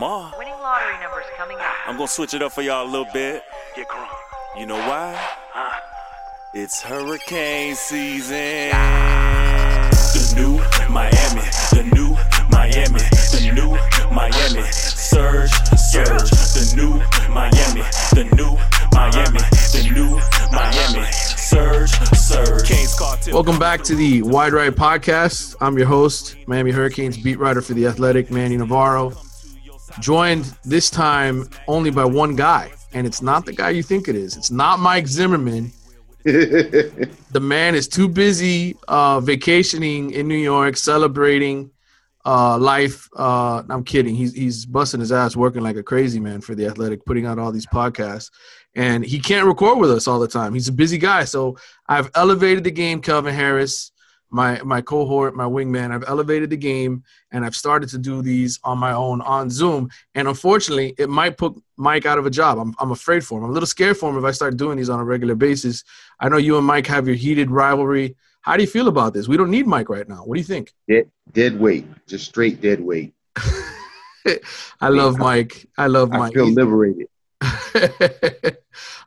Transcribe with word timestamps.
Lamar. 0.00 0.32
Winning 0.38 0.54
lottery 0.62 0.98
numbers 0.98 1.26
coming 1.36 1.58
up. 1.58 1.66
I'm 1.86 1.96
gonna 1.96 2.08
switch 2.08 2.32
it 2.32 2.40
up 2.40 2.52
for 2.52 2.62
y'all 2.62 2.86
a 2.86 2.90
little 2.90 3.06
bit. 3.12 3.42
Yeah, 3.76 3.84
Gron. 3.84 4.08
You 4.58 4.64
know 4.64 4.78
why? 4.78 5.14
Huh? 5.52 5.78
It's 6.54 6.80
hurricane 6.80 7.74
season. 7.74 8.70
The 10.16 10.32
new 10.36 10.56
Miami, 10.88 11.42
the 11.76 11.84
new 11.94 12.16
Miami, 12.48 13.04
the 13.28 13.52
new 13.54 13.76
Miami. 14.10 14.62
Surge, 14.72 15.50
surge. 15.76 16.30
The 16.30 16.72
new 16.76 16.96
Miami, 17.28 17.82
the 18.16 18.24
new 18.36 18.56
Miami, 18.96 19.40
the 19.74 19.90
new 19.92 20.18
Miami. 20.50 21.12
Surge, 21.12 21.90
surge. 22.16 23.30
Welcome 23.30 23.58
back 23.58 23.82
to 23.82 23.94
the 23.94 24.22
Wide 24.22 24.54
Right 24.54 24.72
Podcast. 24.72 25.56
I'm 25.60 25.76
your 25.76 25.88
host, 25.88 26.36
Miami 26.46 26.70
Hurricanes 26.70 27.18
beat 27.18 27.38
writer 27.38 27.60
for 27.60 27.74
the 27.74 27.86
Athletic, 27.86 28.30
Manny 28.30 28.56
Navarro. 28.56 29.12
Joined 29.98 30.54
this 30.64 30.90
time 30.90 31.48
only 31.66 31.90
by 31.90 32.04
one 32.04 32.36
guy, 32.36 32.70
and 32.92 33.06
it's 33.06 33.22
not 33.22 33.44
the 33.44 33.52
guy 33.52 33.70
you 33.70 33.82
think 33.82 34.08
it 34.08 34.14
is. 34.14 34.36
It's 34.36 34.50
not 34.50 34.78
Mike 34.78 35.06
Zimmerman. 35.06 35.72
the 36.24 37.40
man 37.40 37.74
is 37.74 37.88
too 37.88 38.08
busy 38.08 38.76
uh, 38.88 39.20
vacationing 39.20 40.10
in 40.10 40.28
New 40.28 40.36
York, 40.36 40.76
celebrating 40.76 41.70
uh, 42.26 42.58
life. 42.58 43.08
Uh, 43.16 43.62
I'm 43.68 43.84
kidding. 43.84 44.14
He's 44.14 44.34
he's 44.34 44.66
busting 44.66 45.00
his 45.00 45.12
ass, 45.12 45.34
working 45.34 45.62
like 45.62 45.76
a 45.76 45.82
crazy 45.82 46.20
man 46.20 46.40
for 46.40 46.54
the 46.54 46.66
Athletic, 46.66 47.04
putting 47.06 47.26
out 47.26 47.38
all 47.38 47.52
these 47.52 47.66
podcasts, 47.66 48.30
and 48.74 49.04
he 49.04 49.18
can't 49.18 49.46
record 49.46 49.78
with 49.78 49.90
us 49.90 50.06
all 50.06 50.20
the 50.20 50.28
time. 50.28 50.54
He's 50.54 50.68
a 50.68 50.72
busy 50.72 50.98
guy. 50.98 51.24
So 51.24 51.56
I've 51.88 52.10
elevated 52.14 52.64
the 52.64 52.70
game, 52.70 53.00
Kelvin 53.00 53.34
Harris, 53.34 53.92
my 54.30 54.60
my 54.62 54.80
cohort, 54.80 55.34
my 55.34 55.44
wingman. 55.44 55.92
I've 55.92 56.04
elevated 56.06 56.50
the 56.50 56.56
game, 56.56 57.02
and 57.32 57.44
I've 57.44 57.56
started 57.56 57.88
to 57.90 57.98
do 57.98 58.22
these 58.22 58.58
on 58.64 58.78
my 58.78 58.92
own 58.92 59.20
on 59.22 59.50
Zoom. 59.50 59.90
And 60.14 60.28
unfortunately, 60.28 60.94
it 60.98 61.08
might 61.08 61.36
put 61.36 61.54
Mike 61.76 62.06
out 62.06 62.18
of 62.18 62.26
a 62.26 62.30
job. 62.30 62.58
I'm 62.58 62.74
I'm 62.78 62.92
afraid 62.92 63.24
for 63.24 63.38
him. 63.38 63.44
I'm 63.44 63.50
a 63.50 63.52
little 63.52 63.66
scared 63.66 63.96
for 63.96 64.10
him 64.10 64.18
if 64.18 64.24
I 64.24 64.30
start 64.30 64.56
doing 64.56 64.78
these 64.78 64.88
on 64.88 65.00
a 65.00 65.04
regular 65.04 65.34
basis. 65.34 65.84
I 66.18 66.28
know 66.28 66.36
you 66.36 66.56
and 66.56 66.66
Mike 66.66 66.86
have 66.86 67.06
your 67.06 67.16
heated 67.16 67.50
rivalry. 67.50 68.16
How 68.42 68.56
do 68.56 68.62
you 68.62 68.68
feel 68.68 68.88
about 68.88 69.12
this? 69.12 69.28
We 69.28 69.36
don't 69.36 69.50
need 69.50 69.66
Mike 69.66 69.90
right 69.90 70.08
now. 70.08 70.22
What 70.24 70.36
do 70.36 70.40
you 70.40 70.46
think? 70.46 70.72
Dead, 70.88 71.10
dead 71.32 71.60
weight, 71.60 71.86
just 72.06 72.26
straight 72.26 72.60
dead 72.60 72.80
weight. 72.80 73.12
I 74.80 74.88
love 74.88 75.18
Mike. 75.18 75.66
I 75.76 75.88
love 75.88 76.10
Mike. 76.10 76.32
I 76.32 76.34
feel 76.34 76.50
liberated. 76.50 77.08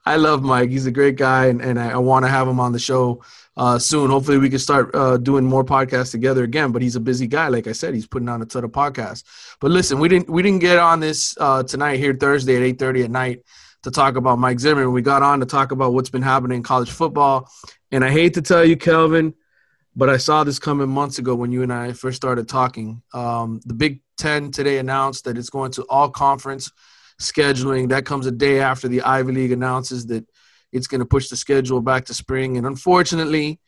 I 0.05 0.17
love 0.17 0.43
Mike. 0.43 0.69
He's 0.69 0.85
a 0.85 0.91
great 0.91 1.15
guy, 1.15 1.47
and, 1.47 1.61
and 1.61 1.79
I, 1.79 1.91
I 1.91 1.97
want 1.97 2.25
to 2.25 2.29
have 2.29 2.47
him 2.47 2.59
on 2.59 2.73
the 2.73 2.79
show 2.79 3.21
uh, 3.57 3.77
soon. 3.79 4.09
Hopefully, 4.09 4.37
we 4.37 4.49
can 4.49 4.59
start 4.59 4.93
uh, 4.93 5.17
doing 5.17 5.45
more 5.45 5.63
podcasts 5.63 6.11
together 6.11 6.43
again. 6.43 6.71
But 6.71 6.81
he's 6.81 6.95
a 6.95 6.99
busy 6.99 7.27
guy, 7.27 7.47
like 7.47 7.67
I 7.67 7.71
said. 7.71 7.93
He's 7.93 8.07
putting 8.07 8.29
on 8.29 8.41
a 8.41 8.45
ton 8.45 8.63
of 8.63 8.71
podcasts. 8.71 9.23
But 9.59 9.71
listen, 9.71 9.99
we 9.99 10.07
didn't 10.09 10.29
we 10.29 10.41
didn't 10.41 10.59
get 10.59 10.79
on 10.79 10.99
this 10.99 11.35
uh, 11.39 11.63
tonight 11.63 11.97
here 11.97 12.13
Thursday 12.13 12.55
at 12.55 12.63
eight 12.63 12.79
thirty 12.79 13.03
at 13.03 13.11
night 13.11 13.43
to 13.83 13.91
talk 13.91 14.15
about 14.15 14.39
Mike 14.39 14.59
Zimmerman. 14.59 14.93
We 14.93 15.01
got 15.01 15.21
on 15.21 15.39
to 15.41 15.45
talk 15.45 15.71
about 15.71 15.93
what's 15.93 16.09
been 16.09 16.21
happening 16.21 16.57
in 16.57 16.63
college 16.63 16.89
football. 16.89 17.49
And 17.91 18.03
I 18.03 18.11
hate 18.11 18.33
to 18.35 18.41
tell 18.41 18.65
you, 18.65 18.77
Kelvin, 18.77 19.33
but 19.95 20.09
I 20.09 20.17
saw 20.17 20.43
this 20.43 20.57
coming 20.57 20.89
months 20.89 21.19
ago 21.19 21.35
when 21.35 21.51
you 21.51 21.63
and 21.63 21.71
I 21.71 21.93
first 21.93 22.15
started 22.15 22.47
talking. 22.47 23.03
Um, 23.13 23.59
the 23.65 23.73
Big 23.73 24.01
Ten 24.17 24.51
today 24.51 24.77
announced 24.77 25.25
that 25.25 25.37
it's 25.37 25.49
going 25.49 25.71
to 25.73 25.83
all 25.89 26.09
conference 26.09 26.71
scheduling. 27.21 27.89
That 27.89 28.05
comes 28.05 28.25
a 28.25 28.31
day 28.31 28.61
after 28.61 28.87
the 28.87 29.01
Ivy 29.01 29.33
League 29.33 29.51
announces 29.51 30.05
that 30.07 30.25
it's 30.73 30.87
going 30.87 30.99
to 30.99 31.05
push 31.05 31.29
the 31.29 31.37
schedule 31.37 31.81
back 31.81 32.05
to 32.05 32.13
spring. 32.13 32.57
And 32.57 32.67
unfortunately, 32.67 33.59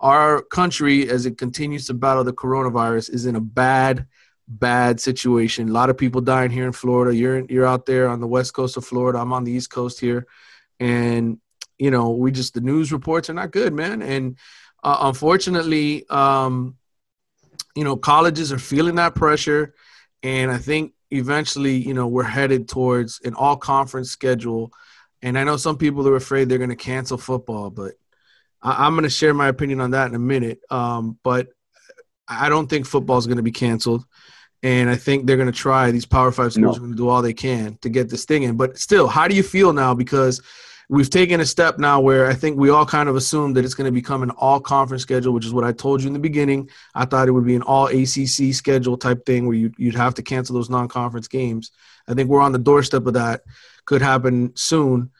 our 0.00 0.42
country, 0.42 1.08
as 1.08 1.26
it 1.26 1.38
continues 1.38 1.86
to 1.86 1.94
battle 1.94 2.24
the 2.24 2.32
coronavirus, 2.32 3.12
is 3.12 3.26
in 3.26 3.36
a 3.36 3.40
bad, 3.40 4.06
bad 4.48 5.00
situation. 5.00 5.68
A 5.68 5.72
lot 5.72 5.90
of 5.90 5.98
people 5.98 6.20
dying 6.20 6.50
here 6.50 6.66
in 6.66 6.72
Florida. 6.72 7.14
You're 7.14 7.44
you're 7.46 7.66
out 7.66 7.86
there 7.86 8.08
on 8.08 8.20
the 8.20 8.26
west 8.26 8.54
coast 8.54 8.76
of 8.76 8.84
Florida. 8.84 9.18
I'm 9.18 9.32
on 9.32 9.44
the 9.44 9.52
east 9.52 9.70
coast 9.70 10.00
here, 10.00 10.26
and 10.80 11.38
you 11.78 11.90
know 11.90 12.10
we 12.10 12.30
just 12.30 12.54
the 12.54 12.60
news 12.60 12.92
reports 12.92 13.28
are 13.28 13.34
not 13.34 13.50
good, 13.50 13.72
man. 13.72 14.02
And 14.02 14.36
uh, 14.82 14.98
unfortunately, 15.02 16.04
um, 16.08 16.76
you 17.74 17.84
know 17.84 17.96
colleges 17.96 18.52
are 18.52 18.58
feeling 18.58 18.96
that 18.96 19.14
pressure, 19.14 19.74
and 20.22 20.50
I 20.50 20.58
think 20.58 20.94
eventually, 21.14 21.76
you 21.76 21.94
know, 21.94 22.06
we're 22.06 22.24
headed 22.24 22.68
towards 22.68 23.20
an 23.24 23.34
all 23.34 23.56
conference 23.56 24.10
schedule. 24.10 24.72
And 25.24 25.38
I 25.38 25.42
know 25.42 25.56
some 25.56 25.78
people 25.78 26.06
are 26.06 26.16
afraid 26.16 26.48
they're 26.48 26.58
going 26.58 26.70
to 26.70 26.76
cancel 26.76 27.16
football, 27.18 27.70
but 27.70 27.94
I- 28.62 28.86
I'm 28.86 28.92
going 28.92 29.04
to 29.04 29.10
share 29.10 29.32
my 29.34 29.48
opinion 29.48 29.80
on 29.80 29.90
that 29.92 30.08
in 30.08 30.14
a 30.14 30.18
minute. 30.18 30.60
Um, 30.70 31.18
but 31.24 31.48
I 32.28 32.48
don't 32.50 32.68
think 32.68 32.86
football 32.86 33.16
is 33.18 33.26
going 33.26 33.38
to 33.38 33.42
be 33.42 33.50
canceled. 33.50 34.04
And 34.62 34.88
I 34.88 34.96
think 34.96 35.26
they're 35.26 35.36
going 35.38 35.50
to 35.50 35.58
try, 35.58 35.90
these 35.90 36.06
Power 36.06 36.30
Five 36.30 36.52
schools 36.52 36.76
No. 36.76 36.76
are 36.76 36.78
going 36.80 36.92
to 36.92 36.96
do 36.96 37.08
all 37.08 37.22
they 37.22 37.32
can 37.34 37.76
to 37.82 37.88
get 37.88 38.08
this 38.08 38.24
thing 38.26 38.44
in. 38.44 38.56
But 38.56 38.78
still, 38.78 39.06
how 39.08 39.26
do 39.28 39.34
you 39.34 39.42
feel 39.42 39.72
now? 39.72 39.94
Because 39.94 40.40
we've 40.90 41.10
taken 41.10 41.40
a 41.40 41.46
step 41.46 41.78
now 41.78 42.00
where 42.00 42.26
I 42.26 42.34
think 42.34 42.58
we 42.58 42.70
all 42.70 42.86
kind 42.86 43.08
of 43.08 43.16
assumed 43.16 43.56
that 43.56 43.64
it's 43.64 43.74
going 43.74 43.86
to 43.86 43.92
become 43.92 44.22
an 44.22 44.30
all 44.30 44.60
conference 44.60 45.02
schedule, 45.02 45.32
which 45.32 45.46
is 45.46 45.52
what 45.54 45.64
I 45.64 45.72
told 45.72 46.02
you 46.02 46.06
in 46.06 46.12
the 46.14 46.18
beginning. 46.18 46.68
I 46.94 47.04
thought 47.06 47.28
it 47.28 47.32
would 47.32 47.46
be 47.46 47.56
an 47.56 47.62
all 47.62 47.86
ACC 47.86 48.54
schedule 48.54 48.96
type 48.98 49.24
thing 49.26 49.46
where 49.46 49.56
you'd, 49.56 49.74
you'd 49.78 49.94
have 49.94 50.14
to 50.14 50.22
cancel 50.22 50.54
those 50.54 50.70
non 50.70 50.88
conference 50.88 51.28
games. 51.28 51.70
I 52.08 52.14
think 52.14 52.28
we're 52.30 52.42
on 52.42 52.52
the 52.52 52.58
doorstep 52.58 53.06
of 53.06 53.14
that. 53.14 53.42
Could 53.86 54.02
happen 54.02 54.52
soon. 54.56 55.10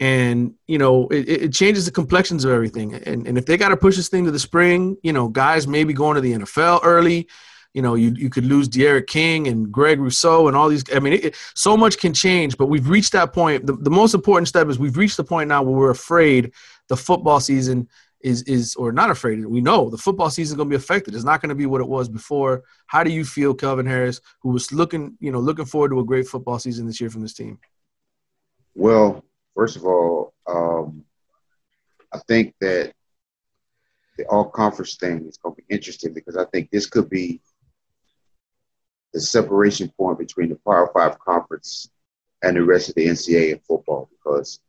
And, 0.00 0.54
you 0.66 0.78
know, 0.78 1.06
it, 1.08 1.28
it 1.28 1.52
changes 1.52 1.84
the 1.86 1.92
complexions 1.92 2.44
of 2.44 2.50
everything. 2.50 2.94
And, 2.94 3.26
and 3.26 3.38
if 3.38 3.46
they 3.46 3.56
got 3.56 3.68
to 3.68 3.76
push 3.76 3.96
this 3.96 4.08
thing 4.08 4.24
to 4.24 4.30
the 4.30 4.38
spring, 4.38 4.96
you 5.02 5.12
know, 5.12 5.28
guys 5.28 5.66
maybe 5.68 5.92
going 5.92 6.16
to 6.16 6.20
the 6.20 6.32
NFL 6.32 6.80
early. 6.82 7.28
You 7.74 7.82
know, 7.82 7.96
you, 7.96 8.12
you 8.16 8.30
could 8.30 8.44
lose 8.44 8.68
D'Eriq 8.68 9.08
King 9.08 9.48
and 9.48 9.70
Greg 9.72 9.98
Rousseau 9.98 10.46
and 10.46 10.56
all 10.56 10.68
these. 10.68 10.84
I 10.94 11.00
mean, 11.00 11.14
it, 11.14 11.24
it- 11.24 11.36
so 11.56 11.76
much 11.76 11.98
can 11.98 12.12
change, 12.14 12.56
but 12.56 12.66
we've 12.66 12.88
reached 12.88 13.10
that 13.12 13.32
point. 13.32 13.66
The, 13.66 13.72
the 13.72 13.90
most 13.90 14.14
important 14.14 14.46
step 14.46 14.68
is 14.68 14.78
we've 14.78 14.96
reached 14.96 15.16
the 15.16 15.24
point 15.24 15.48
now 15.48 15.62
where 15.64 15.74
we're 15.74 15.90
afraid 15.90 16.52
the 16.88 16.96
football 16.96 17.40
season 17.40 17.88
is 18.20 18.42
is 18.44 18.74
or 18.76 18.92
not 18.92 19.10
afraid. 19.10 19.44
We 19.44 19.60
know 19.60 19.90
the 19.90 19.98
football 19.98 20.30
season 20.30 20.54
is 20.54 20.56
going 20.56 20.68
to 20.68 20.72
be 20.72 20.76
affected. 20.82 21.14
It's 21.16 21.24
not 21.24 21.40
going 21.42 21.48
to 21.48 21.54
be 21.56 21.66
what 21.66 21.80
it 21.80 21.88
was 21.88 22.08
before. 22.08 22.62
How 22.86 23.02
do 23.02 23.10
you 23.10 23.24
feel, 23.24 23.54
Kelvin 23.54 23.86
Harris, 23.86 24.20
who 24.42 24.50
was 24.50 24.70
looking, 24.72 25.16
you 25.18 25.32
know, 25.32 25.40
looking 25.40 25.64
forward 25.66 25.90
to 25.90 25.98
a 26.00 26.04
great 26.04 26.28
football 26.28 26.58
season 26.60 26.86
this 26.86 27.00
year 27.00 27.10
from 27.10 27.22
this 27.22 27.34
team? 27.34 27.58
Well, 28.74 29.24
first 29.54 29.76
of 29.76 29.84
all, 29.84 30.34
um, 30.48 31.04
I 32.12 32.18
think 32.26 32.54
that 32.60 32.92
the 34.18 34.26
all 34.26 34.46
conference 34.46 34.96
thing 34.96 35.26
is 35.26 35.38
going 35.38 35.54
to 35.54 35.62
be 35.62 35.74
interesting 35.74 36.12
because 36.12 36.36
I 36.36 36.44
think 36.46 36.70
this 36.70 36.86
could 36.86 37.08
be 37.08 37.40
the 39.12 39.20
separation 39.20 39.92
point 39.96 40.18
between 40.18 40.48
the 40.48 40.58
Power 40.66 40.90
Five 40.92 41.18
conference 41.20 41.88
and 42.42 42.56
the 42.56 42.64
rest 42.64 42.88
of 42.88 42.96
the 42.96 43.06
NCAA 43.06 43.52
in 43.52 43.58
football. 43.60 44.08
Because 44.10 44.60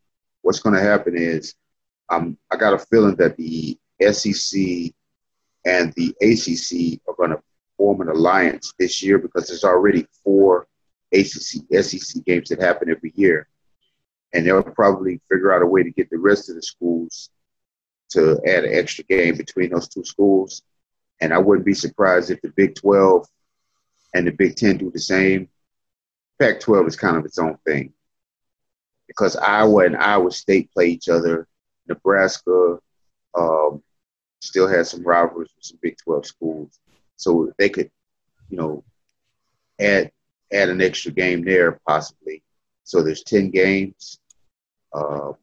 what's 0.42 0.60
going 0.60 0.76
to 0.76 0.82
happen 0.82 1.18
is, 1.18 1.56
um, 2.10 2.38
I 2.52 2.58
got 2.58 2.74
a 2.74 2.80
feeling 2.80 3.16
that 3.16 3.38
the 3.38 3.78
SEC 4.12 4.94
and 5.66 5.92
the 5.94 6.16
ACC 6.22 7.02
are 7.08 7.16
going 7.16 7.32
to 7.32 7.42
form 7.76 8.02
an 8.02 8.10
alliance 8.10 8.74
this 8.78 9.02
year 9.02 9.18
because 9.18 9.48
there's 9.48 9.64
already 9.64 10.06
four 10.24 10.68
ACC 11.12 11.66
SEC 11.84 12.24
games 12.26 12.50
that 12.50 12.62
happen 12.62 12.92
every 12.92 13.12
year 13.16 13.48
and 14.36 14.46
they'll 14.46 14.62
probably 14.62 15.22
figure 15.32 15.54
out 15.54 15.62
a 15.62 15.66
way 15.66 15.82
to 15.82 15.92
get 15.92 16.10
the 16.10 16.18
rest 16.18 16.50
of 16.50 16.56
the 16.56 16.62
schools 16.62 17.30
to 18.10 18.40
add 18.46 18.66
an 18.66 18.76
extra 18.78 19.04
game 19.06 19.38
between 19.38 19.70
those 19.70 19.88
two 19.88 20.04
schools. 20.04 20.62
And 21.22 21.34
I 21.34 21.38
wouldn't 21.38 21.66
be 21.66 21.74
surprised 21.74 22.30
if 22.30 22.42
the 22.42 22.50
Big 22.50 22.76
12 22.76 23.26
and 24.14 24.28
the 24.28 24.32
Big 24.32 24.58
10 24.58 24.78
do 24.78 24.92
the 24.92 25.00
same. 25.00 25.48
Pac 26.38 26.60
12 26.60 26.88
is 26.88 26.96
kind 26.98 27.16
of 27.16 27.24
its 27.24 27.40
own 27.40 27.58
thing 27.66 27.94
because 29.08 29.38
Iowa 29.38 29.86
and 29.86 29.96
Iowa 29.96 30.32
State 30.32 30.70
play 30.74 30.88
each 30.88 31.08
other. 31.08 31.48
Nebraska 31.88 32.80
um, 33.36 33.82
still 34.42 34.68
has 34.68 34.90
some 34.90 35.04
rivalries 35.04 35.52
with 35.56 35.64
some 35.64 35.80
Big 35.82 35.96
12 36.04 36.26
schools. 36.26 36.80
So 37.16 37.54
they 37.58 37.70
could, 37.70 37.90
you 38.50 38.58
know, 38.58 38.84
add 39.80 40.12
add 40.52 40.70
an 40.70 40.82
extra 40.82 41.12
game 41.12 41.46
there 41.46 41.80
possibly. 41.88 42.44
So 42.84 43.02
there's 43.02 43.24
10 43.24 43.50
games, 43.50 44.20
uh, 44.96 45.34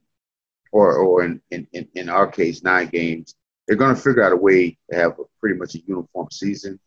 or, 0.73 0.97
or 0.97 1.25
in, 1.25 1.41
in, 1.51 1.67
in- 1.95 2.09
our 2.09 2.27
case, 2.27 2.63
nine 2.63 2.89
games. 2.89 3.35
They're 3.67 3.77
going 3.77 3.95
to 3.95 4.01
figure 4.01 4.25
out 4.25 4.33
a 4.33 4.37
way 4.37 4.77
to 4.91 4.97
have 4.97 5.13
a, 5.19 5.25
pretty 5.41 5.59
much 5.59 5.75
a 5.75 5.81
uniform 5.87 6.29
season. 6.33 6.81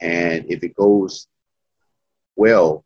And 0.00 0.44
if 0.50 0.62
it 0.62 0.74
goes 0.74 1.28
well, 2.36 2.84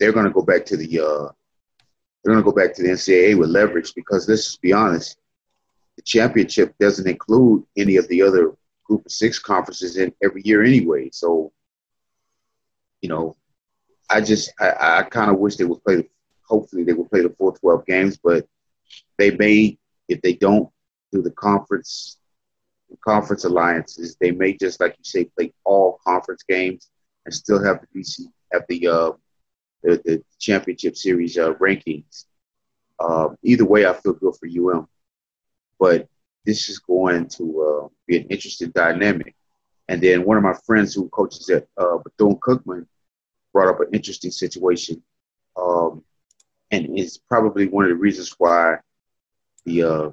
they're 0.00 0.12
going 0.12 0.26
to 0.26 0.32
go 0.32 0.42
back 0.42 0.64
to 0.66 0.76
the 0.76 1.00
uh, 1.00 1.28
they're 2.22 2.34
going 2.34 2.44
to 2.44 2.50
go 2.50 2.56
back 2.56 2.74
to 2.74 2.82
the 2.82 2.88
NCAA 2.90 3.38
with 3.38 3.50
leverage 3.50 3.94
because 3.94 4.28
let's 4.28 4.56
be 4.56 4.72
honest, 4.72 5.18
the 5.96 6.02
championship 6.02 6.74
doesn't 6.78 7.06
include 7.08 7.64
any 7.76 7.96
of 7.96 8.08
the 8.08 8.22
other 8.22 8.52
Group 8.84 9.04
of 9.06 9.12
Six 9.12 9.38
conferences 9.38 9.96
in 9.96 10.12
every 10.22 10.42
year 10.44 10.64
anyway. 10.64 11.10
So, 11.12 11.52
you 13.02 13.08
know, 13.08 13.36
I 14.10 14.20
just 14.20 14.52
I, 14.58 14.72
I 14.80 15.02
kind 15.02 15.30
of 15.30 15.38
wish 15.38 15.56
they 15.56 15.64
would 15.64 15.84
play. 15.84 15.96
the 15.96 16.08
Hopefully, 16.48 16.84
they 16.84 16.92
will 16.92 17.08
play 17.08 17.22
the 17.22 17.30
full 17.30 17.52
twelve 17.52 17.86
games, 17.86 18.18
but 18.22 18.46
they 19.18 19.30
may 19.32 19.78
if 20.08 20.20
they 20.22 20.34
don't 20.34 20.68
do 21.12 21.22
the 21.22 21.30
conference 21.30 22.18
conference 23.04 23.44
alliances, 23.44 24.16
they 24.20 24.30
may 24.30 24.56
just 24.56 24.80
like 24.80 24.96
you 24.98 25.04
say 25.04 25.24
play 25.24 25.52
all 25.64 26.00
conference 26.06 26.42
games 26.48 26.88
and 27.24 27.34
still 27.34 27.62
have 27.62 27.80
the 27.80 28.00
BC 28.00 28.20
have 28.52 28.64
the 28.68 28.86
uh, 28.86 29.12
the, 29.82 30.00
the 30.04 30.24
championship 30.38 30.96
series 30.96 31.38
uh, 31.38 31.54
rankings. 31.54 32.24
Uh, 32.98 33.28
either 33.42 33.64
way, 33.64 33.86
I 33.86 33.92
feel 33.92 34.14
good 34.14 34.34
for 34.34 34.48
UM, 34.48 34.88
but 35.78 36.08
this 36.44 36.68
is 36.68 36.78
going 36.78 37.28
to 37.28 37.62
uh, 37.84 37.88
be 38.06 38.18
an 38.18 38.24
interesting 38.24 38.70
dynamic. 38.70 39.36
And 39.88 40.02
then 40.02 40.24
one 40.24 40.36
of 40.36 40.42
my 40.42 40.54
friends 40.66 40.94
who 40.94 41.08
coaches 41.10 41.48
at 41.50 41.66
uh, 41.76 41.98
Bethune 41.98 42.36
Cookman 42.36 42.86
brought 43.52 43.68
up 43.68 43.80
an 43.80 43.88
interesting 43.92 44.30
situation, 44.30 45.02
um, 45.56 46.04
and 46.70 46.98
is 46.98 47.18
probably 47.18 47.66
one 47.68 47.84
of 47.84 47.90
the 47.90 47.96
reasons 47.96 48.34
why 48.38 48.76
the 49.64 49.82
uh, 49.82 50.10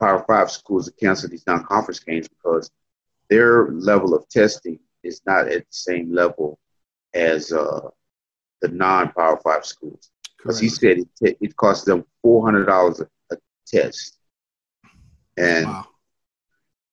Power 0.00 0.24
Five 0.26 0.50
schools 0.50 0.86
have 0.86 0.96
canceled 0.96 1.32
these 1.32 1.46
non-conference 1.46 2.00
games 2.00 2.28
because 2.28 2.70
their 3.28 3.68
level 3.68 4.14
of 4.14 4.28
testing 4.28 4.78
is 5.02 5.20
not 5.26 5.48
at 5.48 5.60
the 5.60 5.66
same 5.70 6.12
level 6.12 6.58
as 7.14 7.52
uh, 7.52 7.88
the 8.62 8.68
non-Power 8.68 9.40
Five 9.42 9.64
schools. 9.64 10.10
Because 10.36 10.58
he 10.58 10.68
said 10.68 10.98
it, 10.98 11.08
t- 11.22 11.36
it 11.40 11.56
costs 11.56 11.84
them 11.84 12.04
four 12.22 12.42
hundred 12.44 12.64
dollars 12.64 13.02
a 13.30 13.36
test, 13.66 14.16
and 15.36 15.66
wow. 15.66 15.86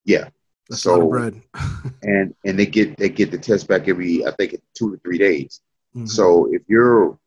yeah, 0.04 0.28
that's 0.70 0.82
so, 0.82 0.96
a 0.96 0.98
lot 0.98 1.04
of 1.04 1.10
bread. 1.10 1.42
and 2.04 2.36
and 2.46 2.60
they 2.60 2.66
get 2.66 2.98
they 2.98 3.08
get 3.08 3.32
the 3.32 3.38
test 3.38 3.70
back 3.70 3.88
every 3.88 4.26
I 4.26 4.32
think 4.32 4.62
two 4.74 4.92
to 4.92 5.02
three 5.02 5.18
days. 5.18 5.62
Mm-hmm. 5.96 6.08
So 6.08 6.48
if 6.52 6.62
you're, 6.68 7.18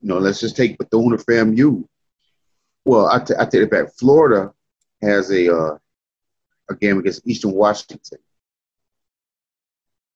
you 0.00 0.08
know, 0.08 0.18
let's 0.18 0.40
just 0.40 0.56
take 0.56 0.78
Bethune 0.78 1.12
or 1.12 1.18
FAMU. 1.18 1.84
Well, 2.84 3.08
I, 3.08 3.22
t- 3.22 3.34
I 3.38 3.44
take 3.44 3.62
it 3.62 3.70
back. 3.70 3.92
Florida 3.98 4.52
has 5.02 5.30
a 5.30 5.54
uh, 5.54 5.78
a 6.70 6.74
game 6.74 6.98
against 6.98 7.26
Eastern 7.26 7.52
Washington. 7.52 8.18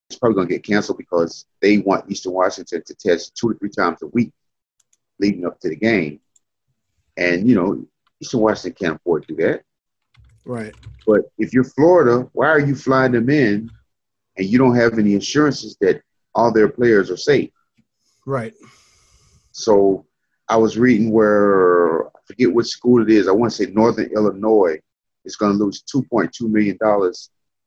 It's 0.08 0.18
probably 0.18 0.36
going 0.36 0.48
to 0.48 0.54
get 0.54 0.64
canceled 0.64 0.98
because 0.98 1.46
they 1.60 1.78
want 1.78 2.10
Eastern 2.10 2.32
Washington 2.32 2.82
to 2.86 2.94
test 2.94 3.36
two 3.36 3.52
to 3.52 3.58
three 3.58 3.70
times 3.70 4.02
a 4.02 4.06
week 4.06 4.32
leading 5.18 5.46
up 5.46 5.58
to 5.60 5.68
the 5.68 5.76
game. 5.76 6.20
And, 7.16 7.48
you 7.48 7.54
know, 7.54 7.84
Eastern 8.20 8.40
Washington 8.40 8.76
can't 8.78 8.96
afford 8.96 9.26
to 9.26 9.34
do 9.34 9.42
that. 9.42 9.62
Right. 10.44 10.74
But 11.06 11.22
if 11.38 11.52
you're 11.52 11.64
Florida, 11.64 12.28
why 12.32 12.48
are 12.48 12.60
you 12.60 12.74
flying 12.74 13.12
them 13.12 13.28
in 13.30 13.70
and 14.36 14.46
you 14.46 14.58
don't 14.58 14.76
have 14.76 14.98
any 14.98 15.16
assurances 15.16 15.76
that 15.80 16.02
all 16.34 16.52
their 16.52 16.68
players 16.68 17.10
are 17.10 17.16
safe? 17.16 17.50
Right. 18.26 18.54
So 19.54 20.04
I 20.48 20.56
was 20.56 20.76
reading 20.76 21.12
where 21.12 22.08
I 22.08 22.10
forget 22.26 22.52
which 22.52 22.66
school 22.66 23.00
it 23.00 23.08
is. 23.08 23.28
I 23.28 23.32
want 23.32 23.52
to 23.52 23.64
say 23.64 23.70
Northern 23.70 24.10
Illinois 24.12 24.80
is 25.24 25.36
going 25.36 25.56
to 25.56 25.64
lose 25.64 25.82
$2.2 25.84 26.40
million 26.50 26.76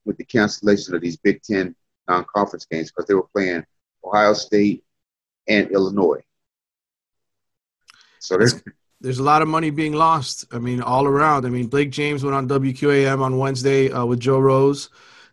with 0.06 0.18
the 0.18 0.26
cancellation 0.26 0.94
of 0.94 1.02
these 1.02 1.16
Big 1.16 1.42
Ten 1.42 1.74
non 2.08 2.26
conference 2.36 2.66
games 2.66 2.92
because 2.92 3.08
they 3.08 3.14
were 3.14 3.28
playing 3.34 3.66
Ohio 4.04 4.34
State 4.34 4.84
and 5.48 5.72
Illinois. 5.72 6.22
So 8.20 8.38
there's 8.38 8.62
there's 9.00 9.20
a 9.20 9.24
lot 9.24 9.42
of 9.42 9.48
money 9.48 9.70
being 9.70 9.94
lost. 9.94 10.46
I 10.52 10.60
mean, 10.60 10.82
all 10.82 11.08
around. 11.08 11.46
I 11.46 11.50
mean, 11.50 11.68
Blake 11.68 11.92
James 11.92 12.22
went 12.22 12.36
on 12.36 12.50
WQAM 12.50 13.22
on 13.22 13.38
Wednesday 13.38 13.90
uh, 13.92 14.06
with 14.06 14.20
Joe 14.20 14.40
Rose, 14.40 14.90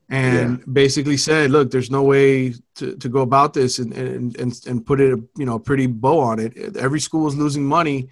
and 0.09 0.59
yeah. 0.59 0.65
basically 0.73 1.17
said, 1.17 1.51
"Look, 1.51 1.71
there's 1.71 1.91
no 1.91 2.03
way 2.03 2.55
to, 2.77 2.97
to 2.97 3.09
go 3.09 3.21
about 3.21 3.55
this 3.55 3.79
and, 3.79 3.93
and 3.93 4.37
and 4.37 4.61
and 4.67 4.87
put 4.87 5.01
it, 5.01 5.19
you 5.37 5.47
know, 5.47 5.55
a 5.55 5.61
pretty 5.61 5.87
bow 5.87 6.19
on 6.19 6.39
it. 6.39 6.77
Every 6.77 7.01
school 7.01 7.27
is 7.27 7.37
losing 7.37 7.65
money, 7.65 8.09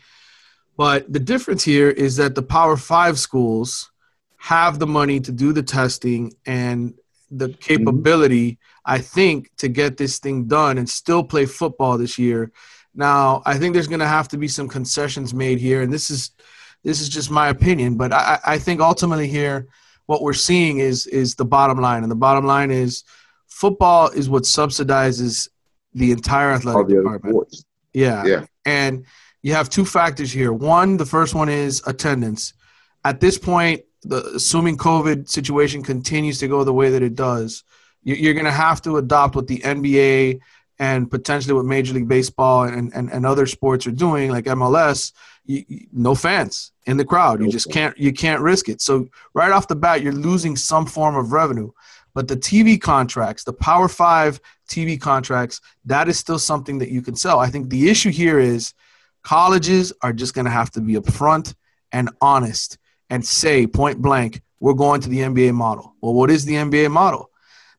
but 0.77 1.13
the 1.13 1.21
difference 1.21 1.63
here 1.63 1.91
is 1.91 2.17
that 2.17 2.35
the 2.35 2.43
Power 2.43 2.77
Five 2.77 3.19
schools 3.19 3.91
have 4.39 4.79
the 4.79 4.87
money 4.87 5.21
to 5.21 5.33
do 5.33 5.53
the 5.53 5.63
testing 5.63 6.33
and 6.47 6.95
the 7.31 7.49
mm-hmm. 7.49 7.59
capability. 7.59 8.59
I 8.85 8.99
think, 8.99 9.51
to 9.59 9.69
get 9.69 9.97
this 9.97 10.19
thing 10.19 10.47
done 10.47 10.77
and 10.79 10.89
still 10.89 11.23
play 11.23 11.47
football 11.47 11.99
this 11.99 12.19
year." 12.19 12.53
Now, 12.95 13.43
I 13.47 13.57
think 13.57 13.73
there's 13.73 13.89
going 13.89 14.01
to 14.01 14.07
have 14.07 14.29
to 14.29 14.37
be 14.37 14.49
some 14.49 14.69
concessions 14.69 15.33
made 15.33 15.59
here, 15.59 15.81
and 15.83 15.93
this 15.93 16.11
is 16.11 16.31
this 16.85 17.01
is 17.01 17.09
just 17.09 17.31
my 17.31 17.49
opinion, 17.49 17.97
but 17.97 18.13
I, 18.13 18.39
I 18.45 18.59
think 18.59 18.81
ultimately 18.81 19.29
here, 19.29 19.69
what 20.07 20.23
we're 20.23 20.33
seeing 20.33 20.79
is 20.79 21.07
is 21.07 21.35
the 21.35 21.45
bottom 21.45 21.81
line, 21.81 22.03
and 22.03 22.11
the 22.11 22.17
bottom 22.17 22.47
line 22.47 22.71
is 22.71 23.05
football 23.49 24.09
is 24.09 24.29
what 24.29 24.45
subsidizes 24.45 25.49
the 25.95 26.13
entire 26.13 26.51
athletic 26.51 26.89
the 26.89 26.95
department. 26.97 27.57
Yeah, 27.93 28.25
yeah, 28.25 28.47
and 28.65 29.05
you 29.43 29.55
have 29.55 29.69
two 29.69 29.85
factors 29.85 30.33
here. 30.33 30.53
One, 30.53 30.97
the 30.97 31.07
first 31.07 31.35
one 31.35 31.49
is 31.49 31.83
attendance. 31.87 32.55
At 33.05 33.21
this 33.21 33.39
point, 33.39 33.83
the 34.03 34.25
assuming 34.35 34.77
COVID 34.77 35.29
situation 35.29 35.83
continues 35.83 36.39
to 36.39 36.49
go 36.49 36.65
the 36.65 36.73
way 36.73 36.91
that 36.91 37.03
it 37.03 37.15
does, 37.15 37.65
you're 38.03 38.35
going 38.35 38.47
to 38.47 38.51
have 38.51 38.83
to 38.83 38.97
adopt 38.97 39.37
what 39.37 39.47
the 39.47 39.59
NBA 39.59 40.41
and 40.79 41.11
potentially 41.11 41.55
what 41.55 41.65
Major 41.65 41.95
League 41.95 42.09
Baseball 42.09 42.65
and, 42.65 42.93
and, 42.93 43.11
and 43.13 43.25
other 43.25 43.47
sports 43.47 43.87
are 43.87 43.93
doing, 43.93 44.31
like 44.31 44.47
MLS, 44.47 45.13
you, 45.45 45.65
you, 45.69 45.87
no 45.93 46.15
fans 46.15 46.73
in 46.87 46.97
the 46.97 47.05
crowd. 47.05 47.41
You 47.41 47.51
just 47.51 47.71
can't 47.71 47.97
you 47.99 48.13
can't 48.13 48.41
risk 48.41 48.69
it. 48.69 48.81
So 48.81 49.09
right 49.35 49.53
off 49.53 49.69
the 49.69 49.77
bat, 49.77 50.03
you're 50.03 50.13
losing 50.13 50.57
some 50.57 50.87
form 50.87 51.17
of 51.17 51.33
revenue. 51.33 51.71
But 52.15 52.29
the 52.29 52.37
TV 52.37 52.81
contracts, 52.81 53.45
the 53.45 53.53
Power 53.53 53.89
Five 53.89 54.41
TV 54.69 55.01
contracts, 55.01 55.61
that 55.87 56.09
is 56.09 56.19
still 56.19 56.39
something 56.39 56.79
that 56.79 56.91
you 56.91 57.03
can 57.03 57.17
sell. 57.17 57.39
I 57.39 57.49
think 57.49 57.71
the 57.71 57.89
issue 57.89 58.11
here 58.11 58.39
is 58.39 58.75
colleges 59.23 59.93
are 60.03 60.13
just 60.13 60.35
going 60.35 60.45
to 60.45 60.51
have 60.51 60.71
to 60.73 60.81
be 60.81 60.95
upfront 60.95 61.55
and 61.91 62.11
honest 62.21 62.79
and 63.09 63.25
say 63.25 63.67
point 63.67 64.03
blank, 64.03 64.43
we're 64.61 64.75
going 64.75 65.01
to 65.01 65.09
the 65.09 65.21
NBA 65.21 65.55
model. 65.55 65.95
Well, 66.03 66.13
what 66.13 66.31
is 66.31 66.45
the 66.45 66.55
NBA 66.55 66.91
model? 66.91 67.31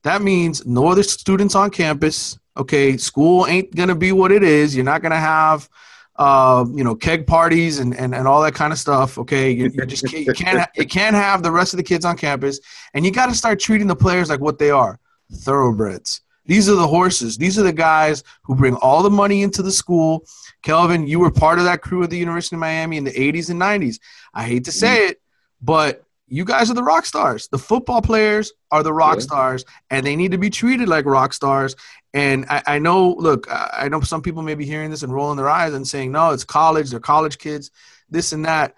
That 0.02 0.20
means 0.20 0.66
no 0.66 0.88
other 0.88 1.02
students 1.02 1.54
on 1.54 1.70
campus 1.70 2.38
Okay, 2.56 2.96
school 2.96 3.46
ain't 3.46 3.74
gonna 3.74 3.96
be 3.96 4.12
what 4.12 4.30
it 4.30 4.42
is. 4.44 4.76
You're 4.76 4.84
not 4.84 5.02
gonna 5.02 5.18
have, 5.18 5.68
uh, 6.16 6.64
you 6.72 6.84
know, 6.84 6.94
keg 6.94 7.26
parties 7.26 7.78
and, 7.78 7.96
and, 7.96 8.14
and 8.14 8.28
all 8.28 8.42
that 8.42 8.54
kind 8.54 8.72
of 8.72 8.78
stuff. 8.78 9.18
Okay, 9.18 9.50
you, 9.50 9.70
you 9.72 9.86
just 9.86 10.06
can't, 10.06 10.26
you 10.26 10.32
can't 10.32 10.68
you 10.76 10.86
can't 10.86 11.16
have 11.16 11.42
the 11.42 11.50
rest 11.50 11.72
of 11.72 11.76
the 11.78 11.82
kids 11.82 12.04
on 12.04 12.16
campus, 12.16 12.60
and 12.94 13.04
you 13.04 13.10
got 13.10 13.26
to 13.26 13.34
start 13.34 13.58
treating 13.58 13.86
the 13.86 13.96
players 13.96 14.30
like 14.30 14.40
what 14.40 14.58
they 14.58 14.70
are, 14.70 14.98
thoroughbreds. 15.32 16.20
These 16.46 16.68
are 16.68 16.74
the 16.74 16.86
horses. 16.86 17.38
These 17.38 17.58
are 17.58 17.62
the 17.62 17.72
guys 17.72 18.22
who 18.42 18.54
bring 18.54 18.74
all 18.76 19.02
the 19.02 19.10
money 19.10 19.42
into 19.42 19.62
the 19.62 19.72
school. 19.72 20.24
Kelvin, 20.62 21.06
you 21.06 21.18
were 21.18 21.30
part 21.30 21.58
of 21.58 21.64
that 21.64 21.80
crew 21.80 22.02
at 22.02 22.10
the 22.10 22.18
University 22.18 22.56
of 22.56 22.60
Miami 22.60 22.98
in 22.98 23.04
the 23.04 23.12
80s 23.12 23.50
and 23.50 23.60
90s. 23.60 23.98
I 24.34 24.44
hate 24.44 24.64
to 24.64 24.72
say 24.72 25.06
it, 25.06 25.20
but 25.62 26.03
you 26.26 26.44
guys 26.44 26.70
are 26.70 26.74
the 26.74 26.82
rock 26.82 27.06
stars. 27.06 27.48
The 27.48 27.58
football 27.58 28.00
players 28.00 28.52
are 28.70 28.82
the 28.82 28.92
rock 28.92 29.16
yeah. 29.16 29.22
stars, 29.22 29.64
and 29.90 30.06
they 30.06 30.16
need 30.16 30.32
to 30.32 30.38
be 30.38 30.50
treated 30.50 30.88
like 30.88 31.04
rock 31.04 31.32
stars. 31.32 31.76
And 32.12 32.46
I, 32.48 32.62
I, 32.66 32.78
know, 32.78 33.10
look, 33.10 33.46
I 33.50 33.88
know 33.88 34.00
some 34.00 34.22
people 34.22 34.42
may 34.42 34.54
be 34.54 34.64
hearing 34.64 34.90
this 34.90 35.02
and 35.02 35.12
rolling 35.12 35.36
their 35.36 35.48
eyes 35.48 35.74
and 35.74 35.86
saying, 35.86 36.12
no, 36.12 36.30
it's 36.30 36.44
college, 36.44 36.90
they're 36.90 37.00
college 37.00 37.38
kids, 37.38 37.70
this 38.08 38.32
and 38.32 38.44
that. 38.44 38.74